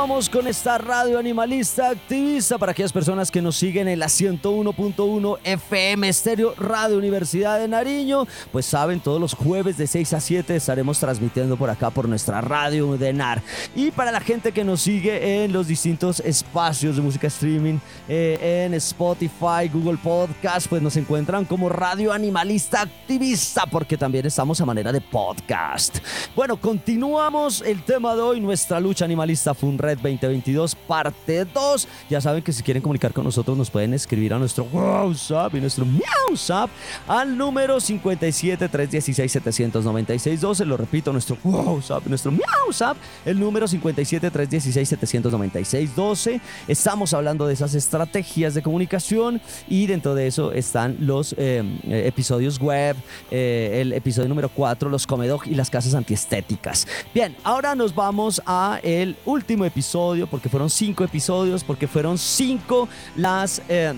[0.00, 5.38] Continuamos con esta radio animalista activista para aquellas personas que nos siguen en la 101.1
[5.44, 8.26] FM Estéreo Radio Universidad de Nariño.
[8.50, 12.40] Pues saben, todos los jueves de 6 a 7 estaremos transmitiendo por acá por nuestra
[12.40, 13.42] radio de NAR.
[13.76, 17.76] Y para la gente que nos sigue en los distintos espacios de música streaming,
[18.08, 24.62] eh, en Spotify, Google Podcast, pues nos encuentran como Radio Animalista Activista porque también estamos
[24.62, 25.98] a manera de podcast.
[26.34, 29.52] Bueno, continuamos el tema de hoy, nuestra lucha animalista
[29.96, 31.88] FUNRED 2022, parte 2.
[32.08, 35.60] Ya saben que si quieren comunicar con nosotros nos pueden escribir a nuestro WhatsApp y
[35.60, 36.70] nuestro MiauSap
[37.06, 40.64] al número 57 316 796 12.
[40.64, 46.40] Lo repito, nuestro WhatsApp, nuestro MiauSap, el número 57 316 796 12.
[46.68, 52.04] Estamos hablando de esas estrategias de comunicación y dentro de eso están los eh, eh,
[52.06, 52.96] episodios web,
[53.30, 56.86] eh, el episodio número 4, los comedog y las casas antiestéticas.
[57.14, 59.79] Bien, ahora nos vamos a el último episodio,
[60.28, 63.92] porque fueron cinco episodios, porque fueron cinco las eh,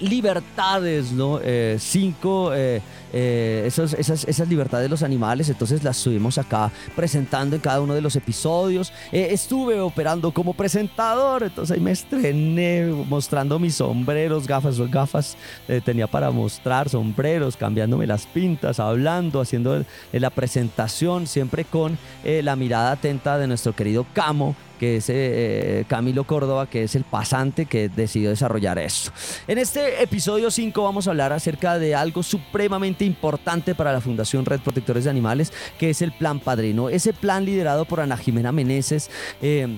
[0.00, 1.40] libertades, ¿no?
[1.42, 2.80] Eh, cinco, eh,
[3.66, 7.92] esos- esas, esas libertades de los animales, entonces las estuvimos acá presentando en cada uno
[7.92, 8.92] de los episodios.
[9.12, 15.36] Estuve operando como presentador, entonces ahí me estrené mostrando mis sombreros, gafas, gafas
[15.84, 22.92] tenía para mostrar, sombreros, cambiándome las pintas, hablando, haciendo la presentación, siempre con la mirada
[22.92, 27.90] atenta de nuestro querido Camo, que es eh, Camilo Córdoba, que es el pasante que
[27.90, 29.12] decidió desarrollar esto.
[29.46, 34.46] En este episodio 5 vamos a hablar acerca de algo supremamente importante para la Fundación
[34.46, 36.88] Red Protectores de Animales, que es el Plan Padrino.
[36.88, 39.10] Ese plan liderado por Ana Jimena Meneses.
[39.42, 39.76] eh,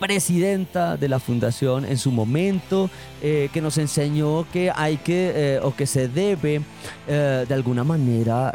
[0.00, 2.90] presidenta de la fundación en su momento,
[3.22, 6.62] eh, que nos enseñó que hay que eh, o que se debe
[7.06, 8.54] eh, de alguna manera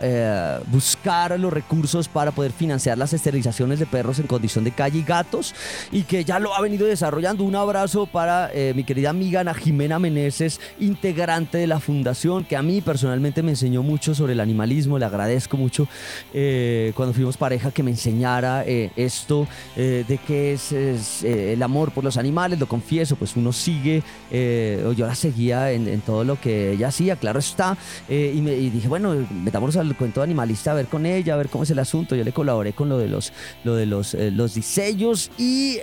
[0.68, 5.04] buscar los recursos para poder financiar las esterilizaciones de perros en condición de calle y
[5.04, 5.54] gatos
[5.92, 7.44] y que ya lo ha venido desarrollando.
[7.44, 12.64] Un abrazo para mi querida amiga Ana Jimena Meneses, integrante de la fundación, que a
[12.64, 14.98] mí personalmente me enseñó mucho sobre el animalismo.
[14.98, 15.88] Le agradezco mucho
[16.96, 20.74] cuando fuimos pareja que me enseñara esto de qué es,
[21.36, 22.60] eh, el amor por los animales.
[22.60, 27.16] Lo confieso, pues uno sigue, eh, yo la seguía en, todo lo que ella hacía,
[27.16, 27.78] claro está.
[28.10, 31.64] eh, y, dije, bueno, metámonos al cuento animalista a ver con ella, a ver cómo
[31.64, 32.16] es el asunto.
[32.16, 33.34] Yo le colaboré con lo de los,
[33.64, 35.78] lo de los, eh, los diseños y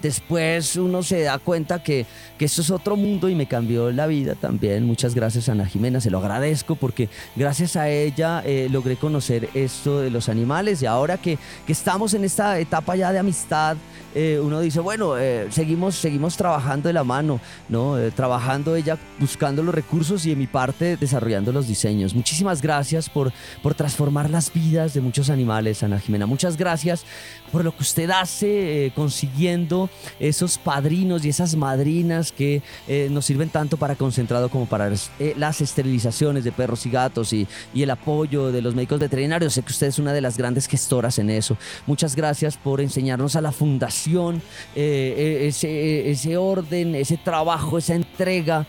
[0.00, 2.06] después uno se da cuenta que,
[2.38, 4.84] que esto es otro mundo y me cambió la vida también.
[4.84, 10.10] Muchas gracias Ana Jimena, se lo agradezco porque gracias a ella logré conocer esto de
[10.10, 13.76] los animales y ahora que, que estamos en esta etapa ya de amistad,
[14.14, 17.98] uno dice, bueno, eh, seguimos, seguimos trabajando de la mano, ¿no?
[17.98, 22.14] Eh, trabajando ella, buscando los recursos y de mi parte desarrollando los diseños.
[22.14, 23.32] Muchísimas gracias por,
[23.62, 26.26] por transformar las vidas de muchos animales, Ana Jimena.
[26.26, 27.04] Muchas gracias
[27.50, 29.90] por lo que usted hace, eh, consiguiendo
[30.20, 32.62] esos padrinos y esas madrinas que
[33.10, 34.90] nos sirven tanto para concentrado como para
[35.36, 39.54] las esterilizaciones de perros y gatos y, y el apoyo de los médicos veterinarios.
[39.54, 41.56] Sé que usted es una de las grandes gestoras en eso.
[41.86, 44.42] Muchas gracias por enseñarnos a la fundación
[44.84, 48.66] eh, ese, ese orden, ese trabajo, esa entrega.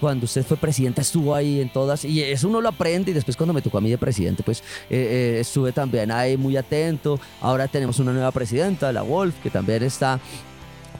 [0.00, 2.04] Cuando usted fue presidenta estuvo ahí en todas.
[2.04, 3.10] Y eso uno lo aprende.
[3.10, 6.36] Y después cuando me tocó a mí de presidente pues eh, eh, estuve también ahí
[6.36, 7.18] muy atento.
[7.40, 10.20] Ahora tenemos una nueva presidenta la Wolf que también está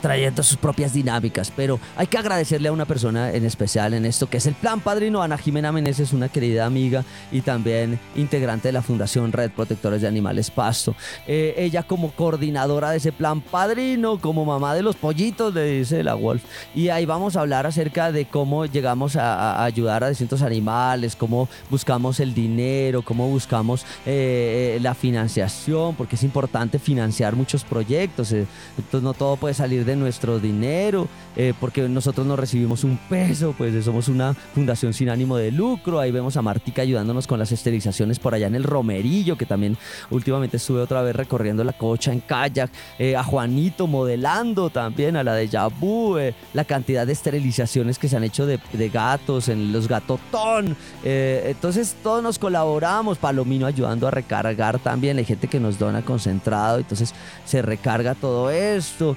[0.00, 4.28] trayendo sus propias dinámicas, pero hay que agradecerle a una persona en especial en esto,
[4.28, 5.22] que es el Plan Padrino.
[5.22, 10.08] Ana Jimena Meneses, una querida amiga y también integrante de la Fundación Red Protectores de
[10.08, 10.94] Animales Pasto.
[11.26, 16.02] Eh, ella como coordinadora de ese Plan Padrino, como mamá de los pollitos, le dice
[16.02, 16.42] la Wolf.
[16.74, 21.48] Y ahí vamos a hablar acerca de cómo llegamos a, ayudar a distintos animales, cómo
[21.70, 28.32] buscamos el dinero, cómo buscamos eh, eh, la financiación, porque es importante financiar muchos proyectos.
[28.32, 33.54] entonces no todo puede salir de nuestro dinero, eh, porque nosotros no recibimos un peso,
[33.56, 35.98] pues somos una fundación sin ánimo de lucro.
[35.98, 39.78] Ahí vemos a Martica ayudándonos con las esterilizaciones por allá en el Romerillo, que también
[40.10, 45.24] últimamente estuve otra vez recorriendo la cocha en kayak, eh, a Juanito modelando también, a
[45.24, 49.48] la de Yabu, eh, la cantidad de esterilizaciones que se han hecho de, de gatos
[49.48, 50.76] en los gatotón.
[51.02, 56.78] entonces todos nos colaboramos, Palomino ayudando a recargar también, hay gente que nos dona concentrado,
[56.78, 57.14] entonces
[57.46, 59.16] se recarga todo esto.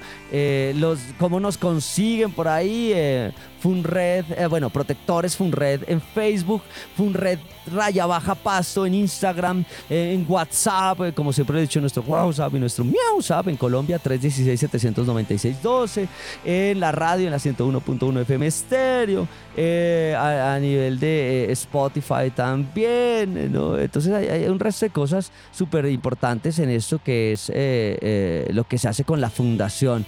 [0.76, 2.94] Los, ¿Cómo nos consiguen por ahí?
[3.62, 6.64] Funred, eh, bueno, protectores Funred en Facebook,
[6.98, 7.38] Funred
[7.72, 12.56] raya baja pasto en Instagram, eh, en WhatsApp, eh, como siempre he dicho, nuestro WhatsApp
[12.56, 16.08] y nuestro MiauSap en Colombia, 316-796-12,
[16.44, 19.28] en la radio, en la 101.1 FM estéreo,
[20.18, 23.78] a, nivel de Spotify también, ¿no?
[23.78, 27.52] Entonces hay, un resto de cosas súper importantes en esto que es
[28.54, 30.06] lo que se hace con la fundación,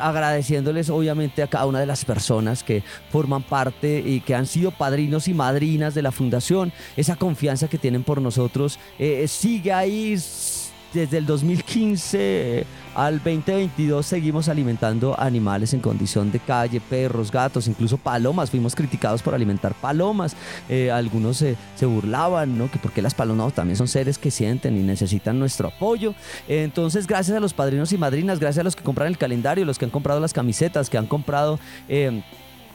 [0.00, 4.70] agradeciéndoles obviamente a cada una de las personas que forman parte y que han sido
[4.70, 6.72] padrinos y madrinas de la fundación.
[6.96, 10.16] Esa confianza que tienen por nosotros eh, sigue ahí
[10.94, 12.64] desde el 2015 eh,
[12.94, 18.50] al 2022 seguimos alimentando animales en condición de calle, perros, gatos, incluso palomas.
[18.50, 20.36] Fuimos criticados por alimentar palomas.
[20.68, 22.70] Eh, algunos se, burlaban, ¿no?
[22.70, 26.14] Que porque las palomas también son seres que sienten y necesitan nuestro apoyo.
[26.46, 29.76] entonces, gracias a los padrinos y madrinas, gracias a los que compran el calendario, los
[29.76, 31.58] que han comprado las camisetas, que han comprado...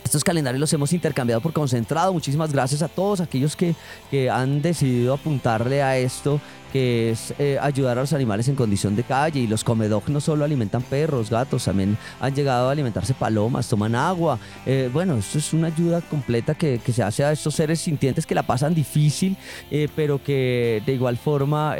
[0.04, 2.12] Estos calendarios los hemos intercambiado por concentrado.
[2.12, 3.74] Muchísimas gracias a todos aquellos que,
[4.10, 6.40] que han decidido apuntarle a esto
[6.72, 9.40] que es eh, ayudar a los animales en condición de calle.
[9.40, 13.94] Y los comedog no solo alimentan perros, gatos, también han llegado a alimentarse palomas, toman
[13.94, 14.38] agua.
[14.66, 18.26] Eh, bueno, esto es una ayuda completa que, que, se hace a estos seres sintientes
[18.26, 19.36] que la pasan difícil,
[19.70, 21.76] eh, pero que de igual forma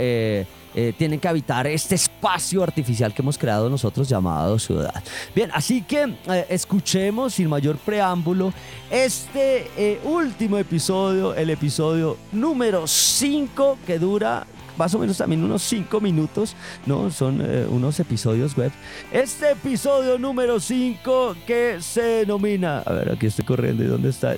[0.97, 5.03] tienen que habitar este espacio artificial que hemos creado nosotros llamado ciudad.
[5.35, 6.15] Bien, así que
[6.49, 8.53] escuchemos sin mayor preámbulo
[8.89, 14.47] este último episodio, el episodio número 5 que dura
[14.81, 16.57] más o menos también unos 5 minutos,
[16.87, 17.11] ¿no?
[17.11, 18.73] Son unos episodios web.
[19.13, 24.35] Este episodio número 5 que se denomina, a ver, aquí estoy corriendo, ¿y dónde está?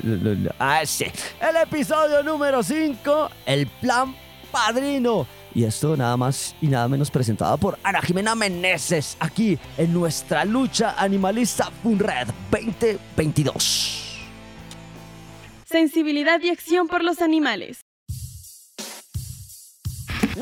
[0.58, 1.04] Ah, sí.
[1.40, 4.16] El episodio número 5, el plan
[4.50, 5.28] padrino.
[5.54, 10.44] Y esto nada más y nada menos presentado por Ana Jimena Meneses, aquí en nuestra
[10.44, 14.18] lucha animalista FUNRED 2022.
[15.66, 17.81] Sensibilidad y acción por los animales.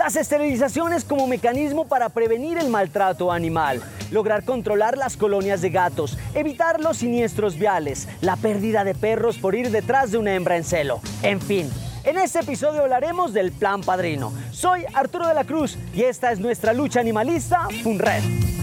[0.01, 6.17] Las esterilizaciones como mecanismo para prevenir el maltrato animal, lograr controlar las colonias de gatos,
[6.35, 10.65] evitar los siniestros viales, la pérdida de perros por ir detrás de una hembra en
[10.65, 11.71] celo, en fin
[12.05, 14.33] en este episodio hablaremos del Plan Padrino.
[14.53, 18.60] Soy Arturo de la Cruz y esta es nuestra lucha animalista FUNRED.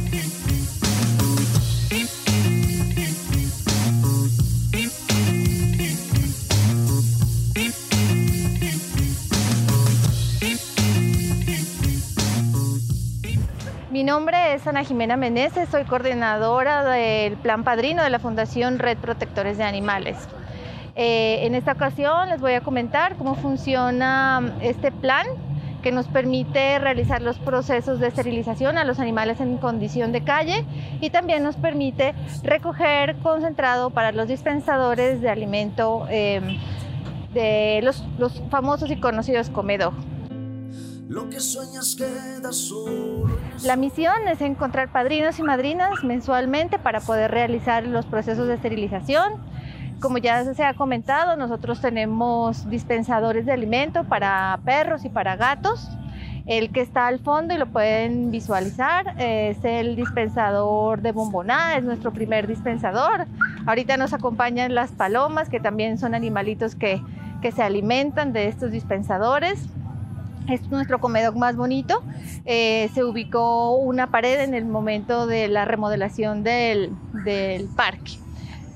[14.08, 19.58] Nombre es Ana Jimena Meneses, soy coordinadora del Plan Padrino de la Fundación Red Protectores
[19.58, 20.16] de Animales.
[20.96, 25.28] Eh, en esta ocasión les voy a comentar cómo funciona este plan
[25.84, 30.64] que nos permite realizar los procesos de esterilización a los animales en condición de calle
[31.02, 36.58] y también nos permite recoger concentrado para los dispensadores de alimento em,
[37.34, 39.92] de los, los, famosos y conocidos comedor.
[43.64, 49.34] La misión es encontrar padrinos y madrinas mensualmente para poder realizar los procesos de esterilización
[50.00, 55.90] como ya se ha comentado, nosotros tenemos dispensadores de alimento para perros y para gatos.
[56.46, 61.84] El que está al fondo y lo pueden visualizar es el dispensador de bomboná, es
[61.84, 63.26] nuestro primer dispensador.
[63.66, 67.02] Ahorita nos acompañan las palomas, que también son animalitos que,
[67.42, 69.68] que se alimentan de estos dispensadores.
[70.48, 72.02] Es nuestro comedor más bonito.
[72.46, 76.92] Eh, se ubicó una pared en el momento de la remodelación del,
[77.26, 78.14] del parque.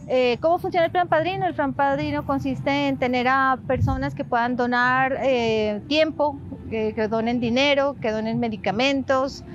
[0.08, 1.46] Eh, ¿Cómo funciona el plan padrino?
[1.46, 6.38] El plan padrino consiste en tener a personas que puedan donar eh, tiempo,
[6.70, 9.46] que donen dinero, que donen medicamentos.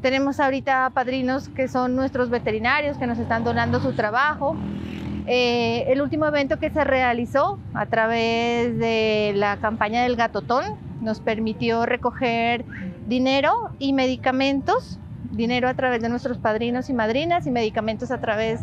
[0.00, 4.56] Tenemos ahorita padrinos que son nuestros veterinarios que nos están donando su trabajo.
[5.26, 11.86] El último evento que se realizó a través de la campaña del Gatotón nos permitió
[11.86, 12.64] recoger
[13.06, 14.98] dinero y medicamentos,
[15.30, 18.60] dinero a través de nuestros padrinos y madrinas y medicamentos a través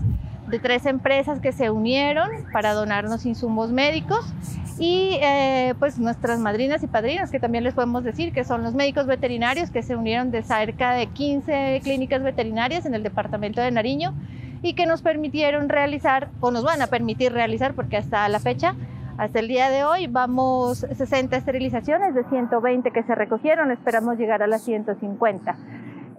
[0.47, 4.33] de tres empresas que se unieron para donarnos insumos médicos
[4.77, 8.73] y eh, pues nuestras madrinas y padrinos que también les podemos decir que son los
[8.73, 13.71] médicos veterinarios que se unieron de cerca de 15 clínicas veterinarias en el departamento de
[13.71, 14.13] Nariño
[14.61, 18.75] y que nos permitieron realizar o nos van a permitir realizar porque hasta la fecha
[19.21, 24.41] hasta el día de hoy vamos 60 esterilizaciones de 120 que se recogieron, esperamos llegar
[24.41, 25.55] a las 150.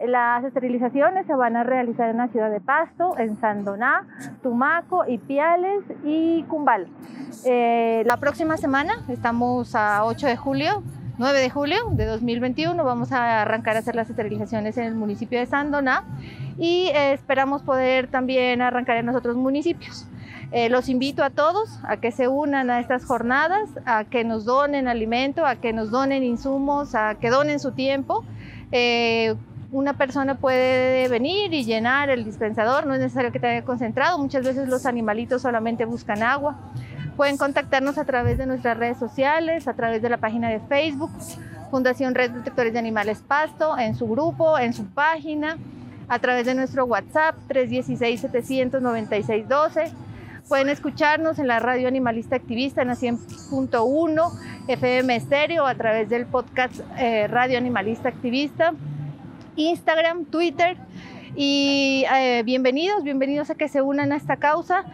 [0.07, 4.07] Las esterilizaciones se van a realizar en la ciudad de Pasto, en Sandoná,
[4.45, 6.87] Tumaco, Ipiales y Cumbal.
[7.45, 10.85] Eh, la próxima semana, estamos a 8 de julio,
[11.19, 15.41] 9 de julio de 2021, vamos a arrancar a hacer las esterilizaciones en el municipio
[15.41, 16.05] de Sandoná
[16.57, 20.07] y eh, esperamos poder también arrancar en otros municipios.
[20.53, 24.45] Eh, los invito a todos a que se unan a estas jornadas, a que nos
[24.45, 28.25] donen alimento, a que nos donen insumos, a que donen su tiempo
[29.73, 34.19] una persona puede venir y llenar el dispensador, no es necesario que te haya concentrado,
[34.19, 36.57] muchas veces los animalitos solamente buscan agua.
[37.17, 41.11] Pueden contactarnos a través de nuestras redes sociales, a través de la página de Facebook,
[41.71, 45.57] Fundación Red Protectores de Animales Pasto, en su grupo, en su página,
[46.09, 49.91] a través de nuestro WhatsApp 316-796-12.
[50.53, 56.27] Pueden escucharnos en la radio animalista activista en la 100.1 FM Estéreo a través del
[56.27, 58.75] podcast eh, Radio Animalista Activista.
[59.57, 60.77] Instagram, Twitter.
[61.35, 64.85] Y eh, bienvenidos, bienvenidos a que se unan a esta causa.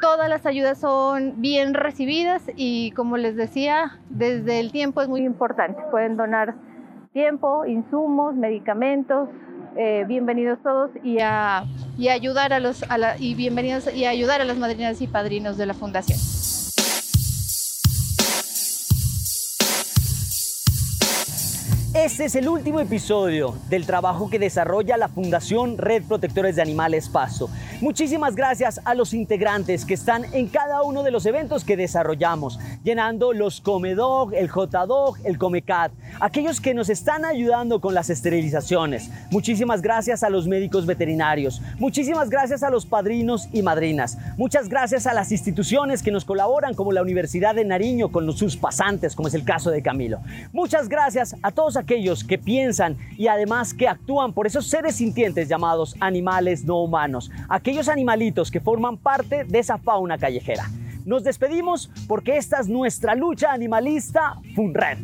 [0.00, 5.22] Todas las ayudas son bien recibidas y como les decía, desde el tiempo es muy
[5.22, 5.82] importante.
[5.90, 6.54] Pueden donar
[7.12, 9.28] tiempo, insumos, medicamentos.
[9.76, 11.64] Eh, bienvenidos todos y a,
[12.10, 12.84] ayudar a los
[13.18, 16.18] y bienvenidos y a ayudar a las madrinas y padrinos de la fundación.
[22.08, 27.06] Este es el último episodio del trabajo que desarrolla la Fundación Red Protectores de Animales
[27.10, 27.50] Paso.
[27.82, 32.58] Muchísimas gracias a los integrantes que están en cada uno de los eventos que desarrollamos,
[32.82, 39.10] llenando los Comedog, el JDog, el Comecat, aquellos que nos están ayudando con las esterilizaciones.
[39.30, 41.60] Muchísimas gracias a los médicos veterinarios.
[41.78, 44.16] Muchísimas gracias a los padrinos y madrinas.
[44.38, 48.56] Muchas gracias a las instituciones que nos colaboran como la Universidad de Nariño con sus
[48.56, 50.20] pasantes, como es el caso de Camilo.
[50.54, 54.94] Muchas gracias a todos aquellos aquellos que piensan y además que actúan por esos seres
[54.94, 60.70] sintientes llamados animales no humanos, aquellos animalitos que forman parte de esa fauna callejera.
[61.04, 64.98] Nos despedimos porque esta es nuestra lucha animalista FUNRED.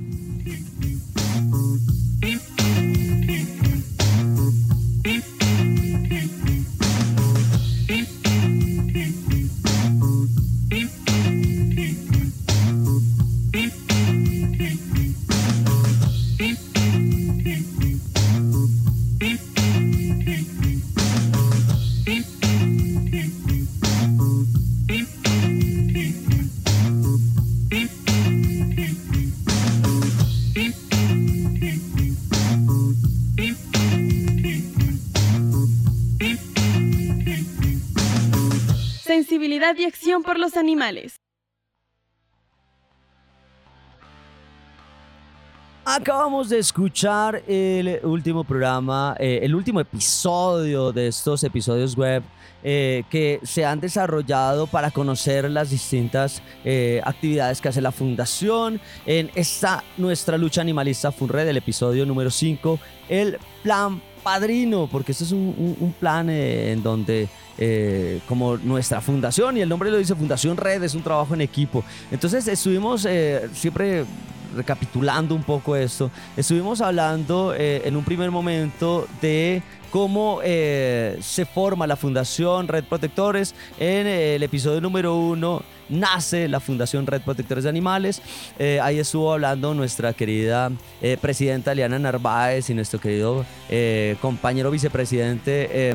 [39.15, 41.24] Sensibilidad y acción por los animales.
[45.97, 52.25] Acabamos de escuchar el último programa, eh, el último episodio de estos episodios web
[52.65, 58.81] eh, que se han desarrollado para conocer las distintas eh, actividades que hace la Fundación
[59.07, 65.23] en esta nuestra lucha animalista FUNRED, el episodio número 5, el plan padrino, porque este
[65.23, 67.29] es un, plan en donde
[68.27, 71.85] como nuestra fundación, y el nombre lo dice Fundación Red, es un trabajo en equipo.
[72.11, 73.07] Entonces estuvimos
[73.53, 74.05] siempre
[74.55, 81.87] recapitulando un poco esto, estuvimos hablando eh, en un primer momento de cómo se forma
[81.87, 83.55] la Fundación Red Protectores.
[83.79, 88.21] En el episodio número uno nace la Fundación Red Protectores de Animales.
[88.83, 90.73] ahí estuvo hablando nuestra querida
[91.21, 93.47] presidenta Liana Narváez y nuestro querido
[94.21, 95.95] compañero vicepresidente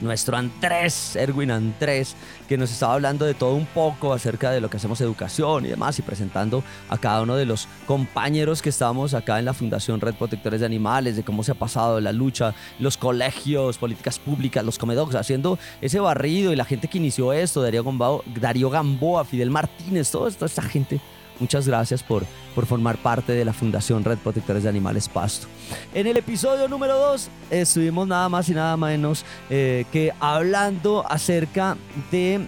[0.00, 2.16] nuestro Andrés, Erwin Andrés,
[2.48, 5.68] que nos estaba hablando de todo un poco acerca de lo que hacemos educación y
[5.68, 10.00] demás, y presentando a cada uno de los compañeros que estamos acá en la Fundación
[10.00, 14.64] Red Protectores de Animales, de cómo se ha pasado la lucha, los colegios, políticas públicas,
[14.64, 19.24] los comedores, haciendo ese barrido y la gente que inició esto, Darío Gamboa, Darío Gamboa
[19.24, 21.00] Fidel Martínez, toda esta gente
[21.40, 22.24] Muchas gracias por,
[22.54, 25.46] por formar parte de la Fundación Red Protectores de Animales Pasto.
[25.94, 31.76] En el episodio número 2 estuvimos nada más y nada menos eh, que hablando acerca
[32.10, 32.40] de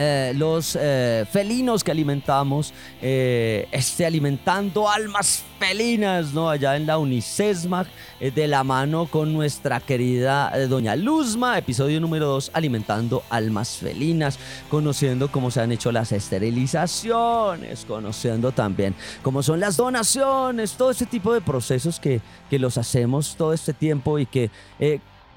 [0.00, 2.72] eh, los eh, felinos que alimentamos,
[3.02, 6.48] eh, este, alimentando almas felinas, ¿no?
[6.48, 7.88] Allá en la Unicesmac,
[8.20, 14.38] de la mano con nuestra querida Doña Luzma, episodio número 2, alimentando almas felinas,
[14.70, 21.06] conociendo cómo se han hecho las esterilizaciones, conociendo también cómo son las donaciones, todo este
[21.06, 24.50] tipo de procesos que, que los hacemos todo este tiempo y que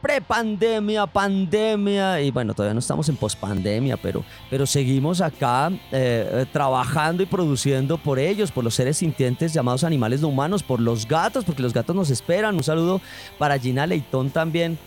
[0.01, 6.45] prepandemia, pandemia y bueno, todavía no estamos en pospandemia, pero, pero seguimos acá eh, eh,
[6.51, 11.07] trabajando y produciendo por ellos, por los seres sintientes llamados animales no humanos, por los
[11.07, 12.55] gatos, porque los gatos nos esperan.
[12.55, 12.99] Un saludo
[13.37, 14.77] para Gina Leitón también,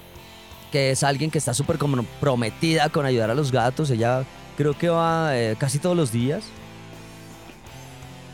[0.72, 3.90] que es alguien que está súper comprometida con ayudar a los gatos.
[3.90, 4.24] Ella
[4.56, 6.44] creo que va eh, casi todos los días.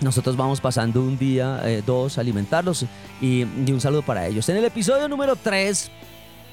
[0.00, 2.86] Nosotros vamos pasando un día, dos, alimentarlos
[3.20, 4.48] y, y un saludo para ellos.
[4.48, 5.90] En el episodio número 3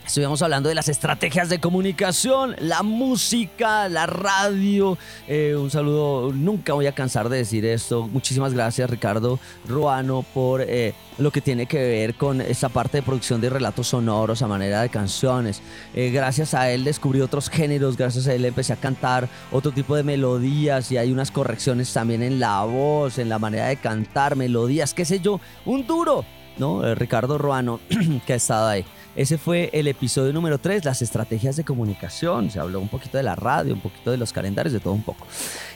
[0.07, 4.97] Estuvimos hablando de las estrategias de comunicación, la música, la radio.
[5.27, 8.07] Eh, un saludo, nunca voy a cansar de decir esto.
[8.07, 9.37] Muchísimas gracias Ricardo
[9.67, 13.89] Ruano por eh, lo que tiene que ver con esta parte de producción de relatos
[13.89, 15.61] sonoros a manera de canciones.
[15.93, 19.93] Eh, gracias a él descubrí otros géneros, gracias a él empecé a cantar otro tipo
[19.97, 24.37] de melodías y hay unas correcciones también en la voz, en la manera de cantar,
[24.37, 26.23] melodías, qué sé yo, un duro,
[26.57, 26.95] ¿no?
[26.95, 27.79] Ricardo Ruano
[28.25, 28.85] que ha estado ahí.
[29.15, 32.51] Ese fue el episodio número 3, las estrategias de comunicación.
[32.51, 35.03] Se habló un poquito de la radio, un poquito de los calendarios, de todo un
[35.03, 35.25] poco.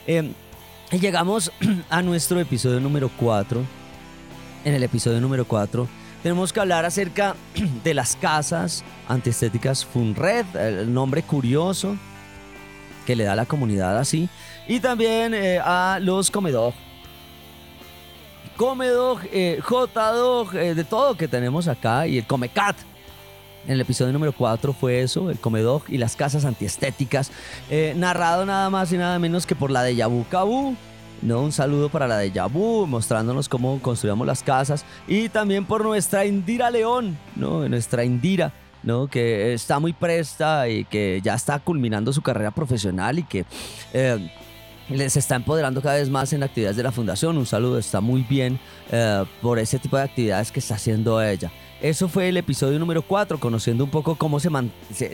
[0.06, 0.32] Em,
[0.92, 1.50] y llegamos
[1.90, 3.60] a nuestro episodio número 4.
[4.64, 5.88] En el episodio número 4
[6.22, 7.34] tenemos que hablar acerca
[7.84, 11.96] de las casas antiestéticas Funred, el nombre curioso
[13.04, 14.28] que le da la comunidad así.
[14.68, 16.74] Y también eh, a los comedor.
[18.62, 22.06] Comedog, eh, J-Dog, eh, de todo que tenemos acá.
[22.06, 22.76] Y el Comecat,
[23.66, 27.32] en el episodio número 4 fue eso, el comedor y las casas antiestéticas,
[27.70, 30.76] eh, narrado nada más y nada menos que por la de Yabu Kabu.
[31.22, 31.42] ¿no?
[31.42, 34.84] Un saludo para la de Yabu, mostrándonos cómo construíamos las casas.
[35.08, 37.68] Y también por nuestra Indira León, ¿no?
[37.68, 38.52] nuestra Indira,
[38.84, 39.08] ¿no?
[39.08, 43.44] que está muy presta y que ya está culminando su carrera profesional y que
[43.92, 44.30] eh,
[44.92, 47.38] les está empoderando cada vez más en actividades de la fundación.
[47.38, 48.58] Un saludo, está muy bien
[48.90, 51.50] eh, por ese tipo de actividades que está haciendo ella.
[51.82, 54.48] Eso fue el episodio número 4, conociendo un poco cómo se,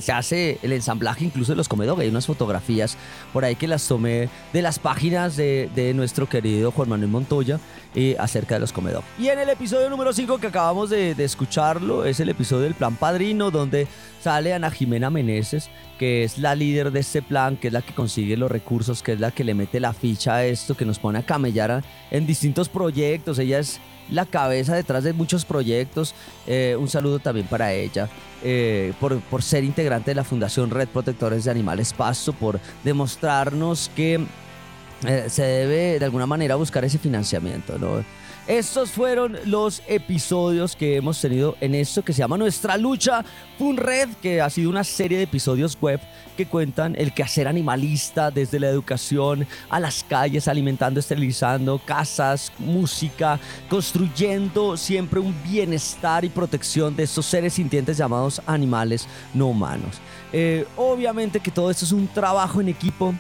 [0.03, 2.03] se, hace el ensamblaje incluso de los comedores.
[2.03, 2.99] Hay unas fotografías
[3.33, 7.59] por ahí que las tomé de las páginas de, nuestro querido Juan Manuel Montoya
[7.95, 9.09] eh, acerca de los comedores.
[9.19, 12.75] Y en el episodio número 5 que acabamos de, de, escucharlo, es el episodio del
[12.75, 13.89] Plan Padrino, donde
[14.21, 17.95] sale Ana Jimena Meneses, que es la líder de este plan, que es la que
[17.95, 20.99] consigue los recursos, que es la que le mete la ficha a esto, que nos
[20.99, 23.39] pone a camellar en distintos proyectos.
[23.39, 23.81] Ella es
[24.11, 26.15] la cabeza detrás de muchos proyectos.
[26.47, 28.09] Eh, un saludo también para ella.
[28.43, 33.91] Eh, por, por, ser integrante de la Fundación Red Protectores de Animales Pasto, por demostrarnos
[33.97, 34.25] que
[35.07, 37.79] eh, se debe de alguna manera buscar ese financiamiento.
[38.49, 43.23] Estos fueron los episodios que hemos tenido en esto que se llama Nuestra Lucha
[43.61, 46.01] Red, que ha sido una serie de episodios web
[46.35, 53.39] que cuentan el quehacer animalista desde la educación a las calles, alimentando, esterilizando, casas, música,
[53.69, 59.97] construyendo siempre un bienestar y protección de estos seres sintientes llamados animales no humanos.
[60.33, 63.15] Eh, obviamente que todo esto es un trabajo en equipo,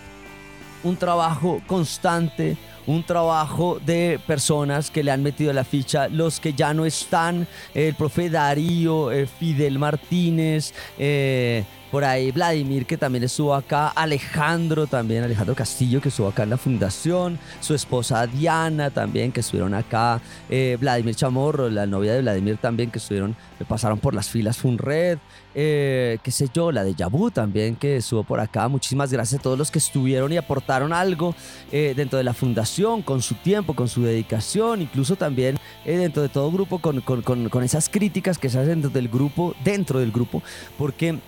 [0.83, 2.57] un trabajo constante,
[2.89, 7.47] un trabajo de personas que le han metido la ficha, los que ya no están,
[7.75, 14.87] el profe Darío, eh, Fidel Martínez, eh, por ahí Vladimir que también estuvo acá, Alejandro
[14.87, 19.75] también, Alejandro Castillo que estuvo acá en la fundación, su esposa Diana también que estuvieron
[19.75, 20.21] acá,
[20.51, 23.37] eh, Vladimir Chamorro, la novia de Vladimir también que estuvieron,
[23.67, 25.19] pasaron por las filas Funred,
[25.55, 29.43] eh, qué sé yo, la de Yabu también que estuvo por acá, muchísimas gracias a
[29.43, 31.35] todos los que estuvieron y aportaron algo
[31.73, 36.29] eh, dentro de la fundación, con su tiempo, con su dedicación, incluso también dentro de
[36.29, 40.01] todo grupo, con, con, con, con esas críticas que se hacen dentro del grupo, dentro
[40.01, 40.43] del grupo,
[40.77, 41.19] porque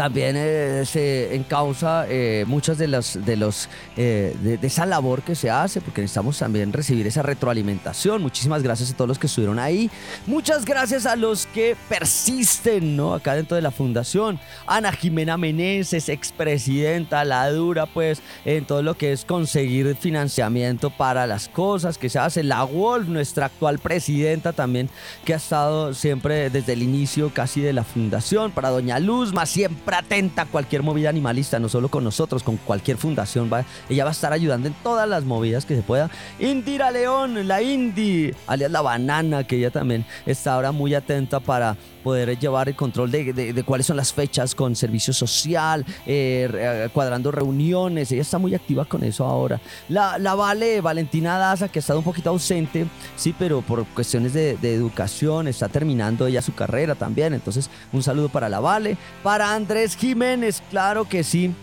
[0.00, 5.34] también eh, se encausa eh, muchas de las de los eh, de, esa labor que
[5.34, 8.22] se hace porque necesitamos también recibir esa retroalimentación.
[8.22, 9.90] Muchísimas gracias a todos los que estuvieron ahí.
[10.26, 14.40] Muchas gracias a los que persisten no acá dentro de la fundación.
[14.66, 21.26] Ana Jimena Meneses expresidenta la dura pues en todo lo que es conseguir financiamiento para
[21.26, 24.88] las cosas que se hace la Wolf nuestra actual presidenta también
[25.26, 28.50] que ha estado siempre desde el inicio casi de la fundación.
[28.50, 32.96] Para doña Luzma siempre atenta a cualquier movida animalista, no solo con nosotros, con cualquier
[32.96, 33.50] fundación.
[33.52, 36.10] Va, ella va a estar ayudando en todas las movidas que se pueda.
[36.38, 41.76] Indira León, la Indy, alias la banana, que ella también está ahora muy atenta para
[42.02, 47.30] poder llevar el control de, cuáles son las fechas con servicio social, eh, eh, cuadrando
[47.30, 48.10] reuniones.
[48.12, 49.60] Ella está muy activa con eso ahora.
[49.88, 52.86] La, la Vale, Valentina Daza, que ha estado un poquito ausente,
[53.16, 57.34] sí, pero por cuestiones de, educación está terminando ella su carrera también.
[57.34, 58.96] Entonces, un saludo para la Vale.
[59.22, 61.54] Para Andrés Jiménez, claro que sí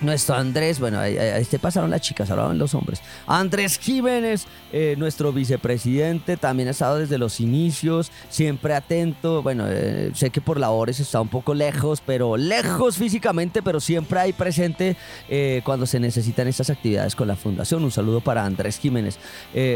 [0.00, 3.00] nuestro Andrés, bueno, ahí, ahí se pasaron las chicas, hablaban los hombres.
[3.26, 9.42] Andrés Jiménez, eh, nuestro vicepresidente, también ha estado desde los inicios, siempre atento.
[9.42, 14.20] Bueno, eh, sé que por labores está un poco lejos, pero lejos físicamente, pero siempre
[14.20, 14.96] ahí presente
[15.28, 17.84] eh, cuando se necesitan estas actividades con la fundación.
[17.84, 19.18] Un saludo para Andrés Jiménez.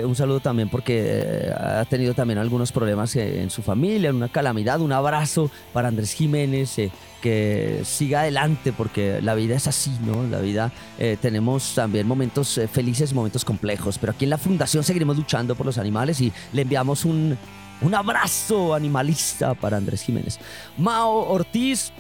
[0.04, 4.80] Un saludo también porque ha tenido también algunos problemas en su familia, una calamidad.
[4.80, 6.76] Un abrazo para Andrés Jiménez.
[7.20, 10.09] que siga adelante porque la vida es así, ¿no?
[10.30, 14.82] La vida eh, tenemos también momentos eh, felices, momentos complejos, pero aquí en la fundación
[14.82, 17.36] seguiremos luchando por los animales y le enviamos un,
[17.80, 20.38] un abrazo animalista para Andrés Jiménez.
[20.76, 21.92] Mao Ortiz,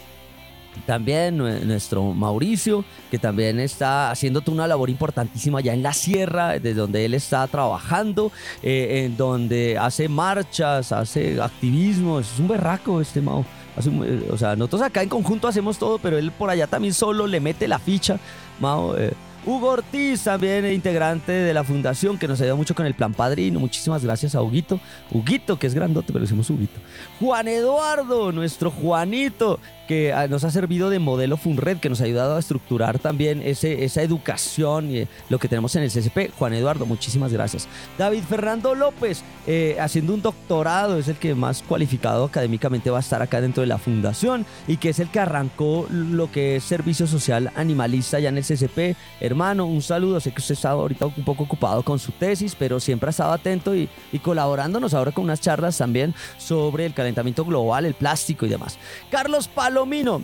[0.86, 5.92] también nue- nuestro Mauricio, que también está haciendo toda una labor importantísima allá en la
[5.92, 8.30] sierra, desde donde él está trabajando,
[8.62, 13.44] eh, en donde hace marchas, hace activismo, es un berraco este Mao.
[13.76, 17.26] Eh, o sea, nosotros acá en conjunto hacemos todo, pero él por allá también solo
[17.26, 18.18] le mete la ficha.
[18.58, 19.12] Mao, eh,
[19.46, 23.58] Hugo Ortiz, también integrante de la fundación, que nos ayuda mucho con el plan padrino.
[23.58, 24.78] Muchísimas gracias a Huguito.
[25.10, 26.78] Huguito, que es grandote, pero decimos Huguito.
[27.18, 29.58] Juan Eduardo, nuestro Juanito,
[29.90, 33.42] que ah, nos ha servido de modelo Funred, que nos ha ayudado a estructurar también
[33.44, 36.30] ese, esa educación y eh, lo que tenemos en el CCP.
[36.38, 37.66] Juan Eduardo, muchísimas gracias.
[37.98, 43.00] David Fernando López, eh, haciendo un doctorado, es el que más cualificado académicamente va a
[43.00, 46.62] estar acá dentro de la fundación y que es el que arrancó lo que es
[46.62, 48.96] servicio social animalista ya en el CCP.
[49.18, 50.20] Hermano, un saludo.
[50.20, 53.32] Sé que usted está ahorita un poco ocupado con su tesis, pero siempre ha estado
[53.32, 58.46] atento y, y colaborándonos ahora con unas charlas también sobre el calentamiento global, el plástico
[58.46, 58.78] y demás.
[59.10, 59.48] Carlos
[59.80, 60.20] Palomino,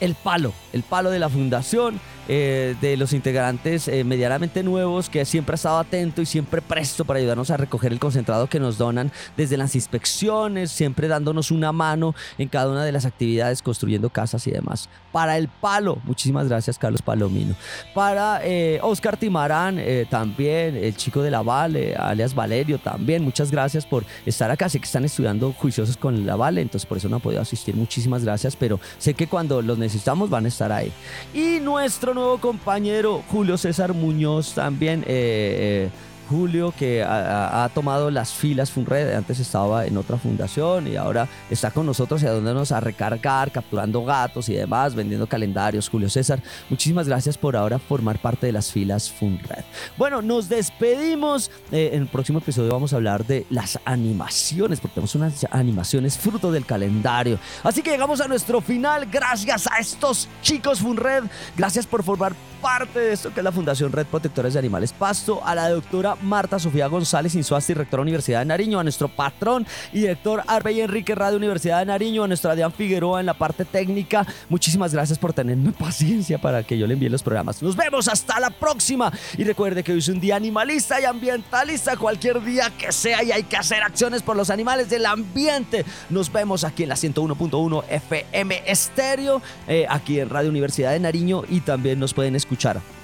[0.00, 1.98] el palo, el palo de la fundación,
[2.28, 7.04] eh, de los integrantes eh, medianamente nuevos, que siempre ha estado atento y siempre presto
[7.04, 11.70] para ayudarnos a recoger el concentrado que nos donan desde las inspecciones, siempre dándonos una
[11.70, 14.88] mano en cada una de las actividades, construyendo casas y demás.
[15.12, 17.54] Para el palo, muchísimas gracias Carlos Palomino.
[17.94, 23.86] Para eh, Oscar Timarán, también, el chico de la Vale, alias Valerio, también, muchas gracias
[23.86, 24.68] por estar acá.
[24.68, 27.76] Sé que están estudiando juiciosos con la Vale, entonces por eso no han podido asistir.
[27.76, 30.92] Muchísimas gracias, pero sé que cuando los necesitamos van a estar ahí.
[31.32, 35.02] Y nuestro nuevo compañero Julio César Muñoz también.
[35.02, 35.90] eh, eh,
[36.28, 41.70] Julio que ha, tomado las filas Funred, antes estaba en otra fundación y ahora está
[41.70, 45.88] con nosotros ayudándonos a recargar, capturando gatos y demás, vendiendo calendarios.
[45.88, 49.64] Julio César, muchísimas gracias por ahora formar parte de las filas Funred.
[49.96, 51.50] Bueno, nos despedimos.
[51.70, 56.18] Eh, en el próximo episodio vamos a hablar de las animaciones, porque tenemos unas animaciones
[56.18, 57.38] fruto del calendario.
[57.62, 59.06] Así que llegamos a nuestro final.
[59.06, 61.24] Gracias a estos chicos Funred.
[61.56, 65.40] Gracias por formar parte de esto que es la Fundación Red Protectores de Animales Pasto,
[65.44, 70.00] a la doctora Marta Sofía González Insuasti, rectora Universidad de Nariño, a nuestro patrón y
[70.00, 74.26] director Arbey Enrique Radio Universidad de Nariño, a nuestra Adrián Figueroa en la parte técnica.
[74.48, 77.62] Muchísimas gracias por tenerme paciencia para que yo le envíe los programas.
[77.62, 81.96] Nos vemos hasta la próxima y recuerde que hoy es un día animalista y ambientalista,
[81.96, 85.84] cualquier día que sea y hay que hacer acciones por los animales del ambiente.
[86.10, 91.42] Nos vemos aquí en la 101.1 FM Estéreo, eh, aquí en Radio Universidad de Nariño
[91.48, 92.95] y también nos pueden escuchar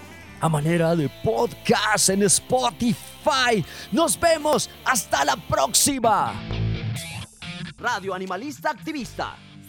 [0.43, 3.65] a manera de podcast en Spotify.
[3.93, 4.69] Nos vemos.
[4.85, 6.35] Hasta la próxima.
[7.79, 9.37] Radio Animalista Activista.